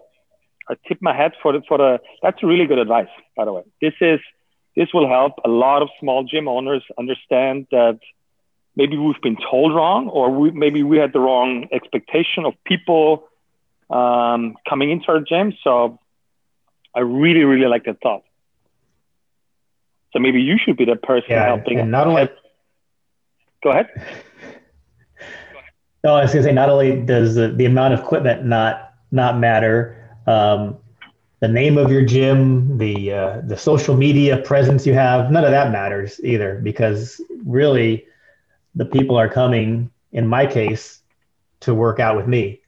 I 0.70 0.76
tip 0.88 1.00
my 1.02 1.16
hat 1.16 1.34
for 1.42 1.54
the, 1.54 1.62
for 1.68 1.78
the, 1.78 2.00
that's 2.22 2.42
really 2.44 2.66
good 2.66 2.80
advice, 2.80 3.10
by 3.36 3.46
the 3.46 3.54
way. 3.54 3.64
This 3.82 3.94
is, 4.02 4.20
this 4.76 4.90
will 4.94 5.08
help 5.08 5.34
a 5.44 5.50
lot 5.50 5.82
of 5.82 5.90
small 6.00 6.24
gym 6.24 6.48
owners 6.48 6.84
understand 6.98 7.68
that 7.72 8.00
maybe 8.76 8.98
we've 8.98 9.22
been 9.22 9.38
told 9.38 9.74
wrong 9.74 10.10
or 10.10 10.30
we, 10.30 10.52
maybe 10.52 10.84
we 10.84 10.98
had 10.98 11.14
the 11.14 11.20
wrong 11.20 11.68
expectation 11.72 12.46
of 12.46 12.54
people 12.66 13.28
um, 13.90 14.56
coming 14.68 14.92
into 14.92 15.08
our 15.10 15.22
gym. 15.22 15.54
So 15.64 16.00
I 16.94 17.00
really, 17.00 17.44
really 17.44 17.68
like 17.68 17.86
that 17.86 17.98
thought. 18.02 18.24
So 20.14 20.20
maybe 20.20 20.42
you 20.42 20.58
should 20.58 20.78
be 20.78 20.86
the 20.86 20.96
person 20.96 21.32
yeah, 21.32 21.46
helping. 21.46 21.80
And 21.80 21.92
not 21.92 22.08
only, 22.08 22.30
go 23.64 23.72
ahead. 23.72 23.90
No, 26.04 26.16
I 26.16 26.22
was 26.22 26.32
going 26.32 26.44
to 26.44 26.50
say 26.50 26.54
not 26.54 26.70
only 26.70 27.02
does 27.02 27.36
the, 27.36 27.50
the 27.50 27.66
amount 27.66 27.96
of 27.96 28.00
equipment 28.00 28.46
not 28.46 28.94
not 29.12 29.40
matter, 29.40 29.96
um, 30.28 30.78
the 31.40 31.48
name 31.48 31.78
of 31.78 31.92
your 31.92 32.06
gym, 32.06 32.78
the 32.78 33.12
uh, 33.12 33.42
the 33.44 33.58
social 33.58 33.98
media 33.98 34.38
presence 34.38 34.86
you 34.86 34.94
have, 34.94 35.32
none 35.32 35.44
of 35.44 35.52
that 35.52 35.72
matters 35.72 36.20
either 36.24 36.60
because 36.64 37.20
really 37.44 38.06
the 38.76 38.86
people 38.86 39.16
are 39.18 39.30
coming, 39.30 39.90
in 40.12 40.28
my 40.28 40.46
case, 40.46 41.02
to 41.62 41.74
work 41.74 42.00
out 42.00 42.16
with 42.18 42.28
me. 42.28 42.62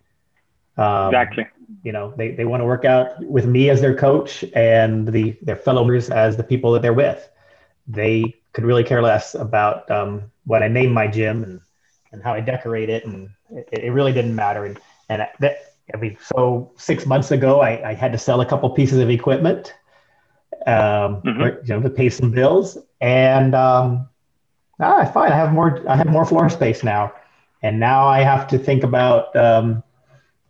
Um, 0.78 1.08
exactly. 1.08 1.48
You 1.84 1.92
know, 1.92 2.14
they, 2.16 2.32
they 2.32 2.46
want 2.46 2.62
to 2.62 2.66
work 2.66 2.86
out 2.86 3.24
with 3.26 3.46
me 3.46 3.70
as 3.70 3.82
their 3.82 3.96
coach 3.96 4.44
and 4.56 5.08
the 5.08 5.38
their 5.42 5.56
fellow 5.56 5.84
members 5.84 6.10
as 6.10 6.38
the 6.38 6.44
people 6.44 6.72
that 6.72 6.82
they're 6.82 6.94
with. 6.94 7.30
They 7.88 8.36
could 8.54 8.64
really 8.64 8.84
care 8.84 9.02
less 9.02 9.36
about 9.36 9.90
um, 9.92 10.32
what 10.46 10.64
I 10.64 10.68
name 10.68 10.92
my 10.94 11.08
gym 11.08 11.44
and 11.44 11.62
and 12.14 12.24
how 12.24 12.34
I 12.34 12.40
decorate 12.40 12.90
it, 12.90 13.06
and 13.06 13.30
it, 13.52 13.68
it 13.72 13.92
really 13.92 14.14
didn't 14.14 14.36
matter. 14.36 14.66
And, 14.66 14.80
and 15.10 15.28
that, 15.40 15.58
I 15.94 15.98
mean, 15.98 16.18
so 16.22 16.72
six 16.78 17.06
months 17.06 17.32
ago, 17.32 17.60
I, 17.60 17.90
I 17.90 17.94
had 17.94 18.14
to 18.14 18.18
sell 18.18 18.40
a 18.40 18.46
couple 18.46 18.70
pieces 18.70 19.00
of 19.00 19.10
equipment, 19.10 19.74
um, 20.66 21.22
mm-hmm. 21.22 21.66
you 21.66 21.74
know, 21.74 21.82
to 21.82 21.90
pay 21.90 22.10
some 22.10 22.32
bills, 22.32 22.78
and 23.02 23.54
um, 23.54 24.08
ah, 24.80 25.06
fine, 25.14 25.32
I 25.32 25.36
have 25.36 25.54
more, 25.54 25.84
I 25.90 25.96
have 25.96 26.08
more 26.08 26.26
floor 26.26 26.50
space 26.50 26.84
now, 26.84 27.14
and 27.64 27.80
now 27.80 28.08
I 28.08 28.22
have 28.22 28.48
to 28.50 28.58
think 28.58 28.84
about. 28.84 29.36
Um, 29.36 29.84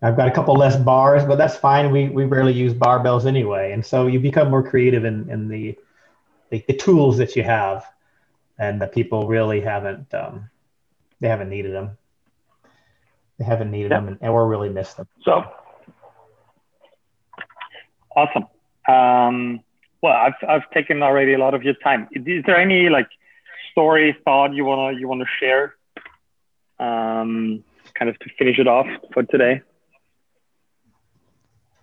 I've 0.01 0.15
got 0.15 0.27
a 0.27 0.31
couple 0.31 0.53
less 0.53 0.75
bars, 0.75 1.25
but 1.25 1.37
that's 1.37 1.55
fine. 1.55 1.91
We 1.91 2.09
we 2.09 2.25
rarely 2.25 2.53
use 2.53 2.73
barbells 2.73 3.25
anyway, 3.25 3.71
and 3.71 3.83
so 3.83 4.07
you 4.07 4.19
become 4.19 4.51
more 4.51 4.67
creative 4.67 5.05
in 5.05 5.29
in 5.29 5.47
the 5.47 5.75
the, 6.49 6.63
the 6.67 6.73
tools 6.73 7.17
that 7.17 7.35
you 7.35 7.43
have, 7.43 7.85
and 8.59 8.79
the 8.81 8.87
people 8.87 9.27
really 9.27 9.59
haven't 9.61 10.13
um, 10.13 10.49
they 11.19 11.27
haven't 11.27 11.49
needed 11.49 11.73
them. 11.73 11.97
They 13.39 13.45
haven't 13.45 13.71
needed 13.71 13.91
them, 13.91 14.17
and, 14.21 14.33
we're 14.33 14.47
really 14.47 14.69
missed 14.69 14.97
them. 14.97 15.07
So 15.23 15.43
awesome. 18.15 18.45
Um, 18.87 19.61
well, 20.01 20.13
I've 20.13 20.33
I've 20.47 20.69
taken 20.71 21.01
already 21.01 21.33
a 21.33 21.37
lot 21.39 21.53
of 21.53 21.63
your 21.63 21.75
time. 21.75 22.07
Is 22.11 22.43
there 22.45 22.57
any 22.57 22.89
like 22.89 23.09
story, 23.77 24.17
thought 24.25 24.53
you 24.53 24.65
wanna 24.65 24.97
you 24.97 25.07
wanna 25.07 25.25
share? 25.39 25.75
Um, 26.79 27.63
kind 27.93 28.09
of 28.09 28.17
to 28.19 28.29
finish 28.37 28.59
it 28.59 28.67
off 28.67 28.87
for 29.13 29.23
today. 29.23 29.61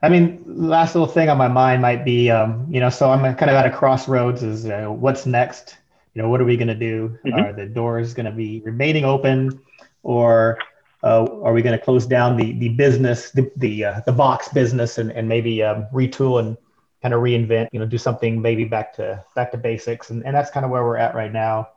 I 0.03 0.09
mean, 0.09 0.43
last 0.47 0.95
little 0.95 1.09
thing 1.09 1.31
on 1.31 1.39
my 1.39 1.49
mind 1.49 1.81
might 1.81 2.05
be, 2.05 2.31
um, 2.31 2.67
you 2.69 2.79
know, 2.79 2.91
so 2.91 3.11
I'm 3.11 3.23
kind 3.37 3.51
of 3.51 3.57
at 3.57 3.65
a 3.65 3.71
crossroads. 3.71 4.43
Is 4.43 4.67
uh, 4.67 4.87
what's 4.89 5.25
next? 5.25 5.79
you 6.15 6.23
know, 6.23 6.29
what 6.29 6.41
are 6.41 6.45
we 6.45 6.57
going 6.57 6.69
to 6.69 6.75
do? 6.75 7.19
Mm-hmm. 7.27 7.39
Are 7.39 7.53
the 7.53 7.67
doors 7.67 8.15
going 8.15 8.27
to 8.27 8.33
be 8.33 8.63
remaining 8.65 9.05
open, 9.05 9.61
or 10.03 10.59
uh, 11.03 11.27
are 11.43 11.53
we 11.53 11.61
going 11.61 11.77
to 11.77 11.85
close 11.85 12.07
down 12.07 12.37
the 12.37 12.53
the 12.59 12.71
business, 12.71 13.31
the 13.33 13.51
the, 13.57 13.85
uh, 13.85 14.01
the 14.07 14.13
box 14.13 14.49
business, 14.49 14.99
and 14.99 15.11
and 15.13 15.29
maybe 15.29 15.63
um, 15.63 15.87
retool 15.93 16.39
and 16.39 16.57
kind 17.03 17.13
of 17.15 17.21
reinvent? 17.21 17.69
You 17.73 17.81
know, 17.81 17.87
do 17.87 17.99
something 17.99 18.41
maybe 18.41 18.65
back 18.65 18.95
to 18.95 19.25
back 19.35 19.51
to 19.53 19.59
basics, 19.59 20.11
and 20.11 20.25
and 20.25 20.35
that's 20.35 20.51
kind 20.51 20.65
of 20.65 20.71
where 20.71 20.85
we're 20.85 20.97
at 20.97 21.15
right 21.15 21.33
now, 21.33 21.69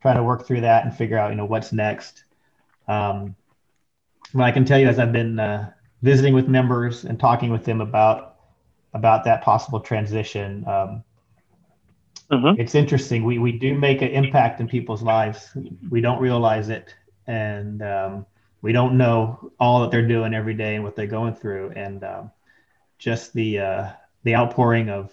trying 0.00 0.16
to 0.16 0.22
work 0.22 0.46
through 0.46 0.60
that 0.62 0.84
and 0.84 0.94
figure 0.94 1.18
out 1.18 1.30
you 1.30 1.36
know 1.36 1.44
what's 1.44 1.72
next. 1.72 2.24
Um, 2.86 3.34
what 4.32 4.44
I 4.44 4.50
can 4.52 4.64
tell 4.64 4.78
you 4.78 4.88
is 4.88 4.98
I've 4.98 5.12
been 5.12 5.38
uh, 5.38 5.72
visiting 6.02 6.34
with 6.34 6.48
members 6.48 7.04
and 7.04 7.18
talking 7.18 7.50
with 7.50 7.64
them 7.64 7.80
about 7.80 8.36
about 8.94 9.24
that 9.24 9.42
possible 9.42 9.80
transition. 9.80 10.64
Um, 10.66 11.04
Mm-hmm. 12.30 12.60
It's 12.60 12.74
interesting. 12.74 13.24
We 13.24 13.38
we 13.38 13.52
do 13.52 13.74
make 13.74 14.02
an 14.02 14.08
impact 14.08 14.60
in 14.60 14.68
people's 14.68 15.02
lives. 15.02 15.50
We 15.88 16.02
don't 16.02 16.20
realize 16.20 16.68
it, 16.68 16.94
and 17.26 17.82
um, 17.82 18.26
we 18.60 18.72
don't 18.72 18.98
know 18.98 19.50
all 19.58 19.80
that 19.80 19.90
they're 19.90 20.06
doing 20.06 20.34
every 20.34 20.52
day 20.52 20.74
and 20.74 20.84
what 20.84 20.94
they're 20.94 21.06
going 21.06 21.34
through, 21.34 21.70
and 21.70 22.04
um, 22.04 22.30
just 22.98 23.32
the 23.32 23.60
uh, 23.60 23.90
the 24.24 24.36
outpouring 24.36 24.90
of 24.90 25.10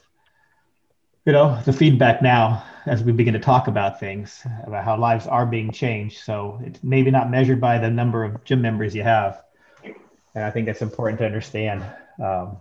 you 1.25 1.31
know 1.31 1.57
the 1.63 1.71
feedback 1.71 2.21
now 2.21 2.65
as 2.85 3.03
we 3.03 3.11
begin 3.11 3.33
to 3.33 3.39
talk 3.39 3.67
about 3.67 3.99
things 3.99 4.45
about 4.65 4.83
how 4.83 4.97
lives 4.97 5.27
are 5.27 5.45
being 5.45 5.71
changed. 5.71 6.19
So 6.23 6.59
it's 6.63 6.83
maybe 6.83 7.11
not 7.11 7.29
measured 7.29 7.59
by 7.59 7.79
the 7.79 7.89
number 7.89 8.23
of 8.23 8.43
gym 8.43 8.61
members 8.61 8.95
you 8.95 9.03
have, 9.03 9.41
and 10.33 10.43
I 10.43 10.51
think 10.51 10.65
that's 10.67 10.81
important 10.81 11.19
to 11.19 11.25
understand. 11.25 11.83
Um, 12.23 12.57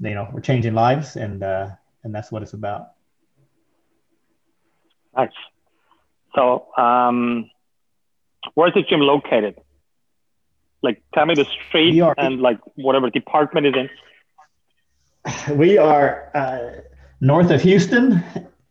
you 0.00 0.14
know, 0.14 0.28
we're 0.32 0.40
changing 0.40 0.74
lives, 0.74 1.16
and 1.16 1.42
uh, 1.42 1.70
and 2.04 2.14
that's 2.14 2.32
what 2.32 2.42
it's 2.42 2.52
about. 2.52 2.92
Nice. 5.16 5.30
So, 6.34 6.66
um, 6.76 7.50
where's 8.54 8.74
the 8.74 8.82
gym 8.82 9.00
located? 9.00 9.58
Like, 10.82 11.02
tell 11.14 11.26
me 11.26 11.34
the 11.34 11.46
street 11.68 12.00
are, 12.00 12.14
and 12.18 12.40
like 12.40 12.60
whatever 12.74 13.10
department 13.10 13.66
is 13.66 13.74
in. 13.74 13.88
We 15.56 15.78
are 15.78 16.30
uh, 16.34 16.82
north 17.20 17.50
of 17.50 17.62
Houston, 17.62 18.22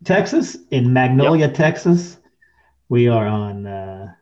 Texas, 0.04 0.58
in 0.72 0.94
Magnolia, 0.94 1.48
yep. 1.48 1.56
Texas. 1.56 2.18
We 2.90 3.08
are 3.08 3.26
on 3.26 3.66
uh, 3.66 4.14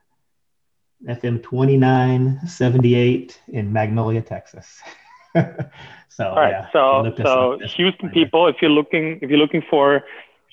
FM 1.07 1.43
2978 1.43 3.41
in 3.49 3.73
Magnolia, 3.73 4.21
Texas. 4.21 4.81
so, 5.35 6.29
All 6.29 6.35
right. 6.35 6.51
Yeah, 6.51 6.67
so, 6.71 7.13
so 7.17 7.59
Houston 7.75 8.09
people, 8.11 8.47
if 8.47 8.57
you're 8.61 8.71
looking, 8.71 9.19
if 9.21 9.29
you're 9.29 9.39
looking 9.39 9.63
for, 9.69 10.03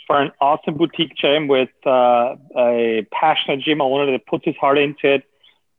for 0.07 0.21
an 0.21 0.33
awesome 0.41 0.77
boutique 0.77 1.15
gym 1.17 1.47
with 1.47 1.71
uh, 1.87 2.35
a 2.57 3.07
passionate 3.13 3.61
gym 3.61 3.81
owner 3.81 4.11
that 4.11 4.27
puts 4.27 4.45
his 4.45 4.57
heart 4.57 4.79
into 4.79 5.15
it, 5.15 5.25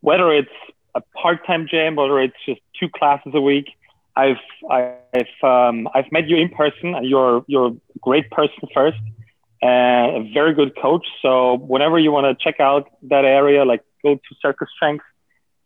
whether 0.00 0.32
it's 0.32 0.48
a 0.94 1.02
part-time 1.20 1.66
gym, 1.68 1.96
whether 1.96 2.20
it's 2.20 2.36
just 2.46 2.60
two 2.78 2.88
classes 2.88 3.32
a 3.34 3.40
week, 3.40 3.66
I've 4.16 4.36
I've 4.70 5.42
um, 5.42 5.88
I've 5.94 6.10
met 6.12 6.28
you 6.28 6.36
in 6.36 6.50
person, 6.50 6.96
you're 7.02 7.44
you're 7.46 7.68
a 7.68 7.98
great 8.00 8.30
person 8.30 8.68
first, 8.74 8.98
and 9.62 10.16
a 10.16 10.32
very 10.32 10.52
good 10.54 10.76
coach. 10.76 11.06
So 11.22 11.56
whenever 11.56 11.98
you 11.98 12.10
want 12.10 12.26
to 12.26 12.44
check 12.44 12.58
out 12.60 12.90
that 13.04 13.24
area, 13.24 13.64
like 13.64 13.82
go 14.02 14.16
to 14.16 14.34
Circus 14.42 14.68
Strength 14.74 15.04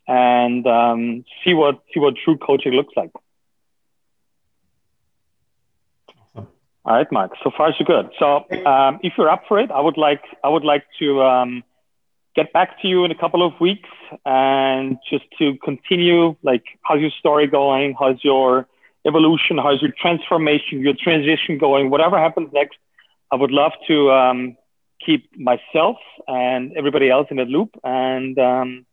and 0.07 0.67
um, 0.67 1.25
see 1.43 1.55
what 1.55 1.83
see 1.93 1.99
what 1.99 2.15
true 2.23 2.37
coaching 2.37 2.73
looks 2.73 2.95
like. 2.95 3.11
Awesome. 6.19 6.49
All 6.85 6.95
right, 6.95 7.11
Mark. 7.11 7.33
So 7.43 7.51
far 7.57 7.73
so 7.77 7.85
good. 7.85 8.11
So 8.19 8.45
um, 8.67 9.01
if 9.03 9.15
you're 9.17 9.31
up 9.31 9.45
for 9.49 9.59
it, 9.59 9.71
I 9.71 9.81
would 9.81 9.97
like 9.97 10.23
I 10.45 10.51
would 10.51 10.65
like 10.65 10.85
to 11.01 11.23
um, 11.23 11.65
get 12.37 12.53
back 12.53 12.81
to 12.83 12.89
you 12.89 13.05
in 13.07 13.11
a 13.11 13.15
couple 13.15 13.45
of 13.45 13.59
weeks 13.61 13.89
and 14.27 14.99
just 15.11 15.25
to 15.39 15.57
continue 15.65 16.37
like 16.43 16.65
how's 16.83 17.01
your 17.01 17.11
story 17.19 17.47
going 17.47 17.97
how's 17.99 18.23
your 18.23 18.69
evolution 19.07 19.57
how's 19.57 19.81
your 19.83 19.91
transformation 20.01 20.81
your 20.81 20.93
transition 21.03 21.59
going 21.59 21.91
whatever 21.91 22.19
happens 22.19 22.49
next 22.53 22.77
i 23.33 23.37
would 23.37 23.51
love 23.51 23.73
to 23.87 24.11
um, 24.11 24.57
keep 25.05 25.31
myself 25.39 25.97
and 26.27 26.73
everybody 26.77 27.11
else 27.11 27.27
in 27.31 27.37
the 27.37 27.45
loop 27.45 27.71
and 27.85 28.39
um, 28.39 28.87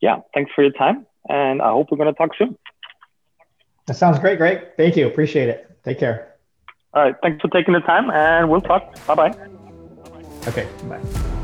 yeah 0.00 0.18
thanks 0.34 0.50
for 0.54 0.62
your 0.62 0.72
time 0.72 1.06
and 1.28 1.62
i 1.62 1.70
hope 1.70 1.88
we're 1.90 1.98
going 1.98 2.12
to 2.12 2.18
talk 2.18 2.30
soon. 2.38 2.56
That 3.86 3.94
sounds 3.94 4.18
great 4.18 4.38
great 4.38 4.76
thank 4.76 4.96
you. 4.96 5.06
Appreciate 5.06 5.48
it. 5.48 5.78
Take 5.84 6.00
care. 6.00 6.34
All 6.92 7.02
right. 7.04 7.14
Thanks 7.22 7.40
for 7.40 7.48
taking 7.48 7.72
the 7.74 7.80
time 7.80 8.10
and 8.10 8.50
we'll 8.50 8.62
talk. 8.62 8.82
Bye 9.06 9.14
bye 9.14 9.32
okay. 10.48 10.68
Bye 10.88 11.35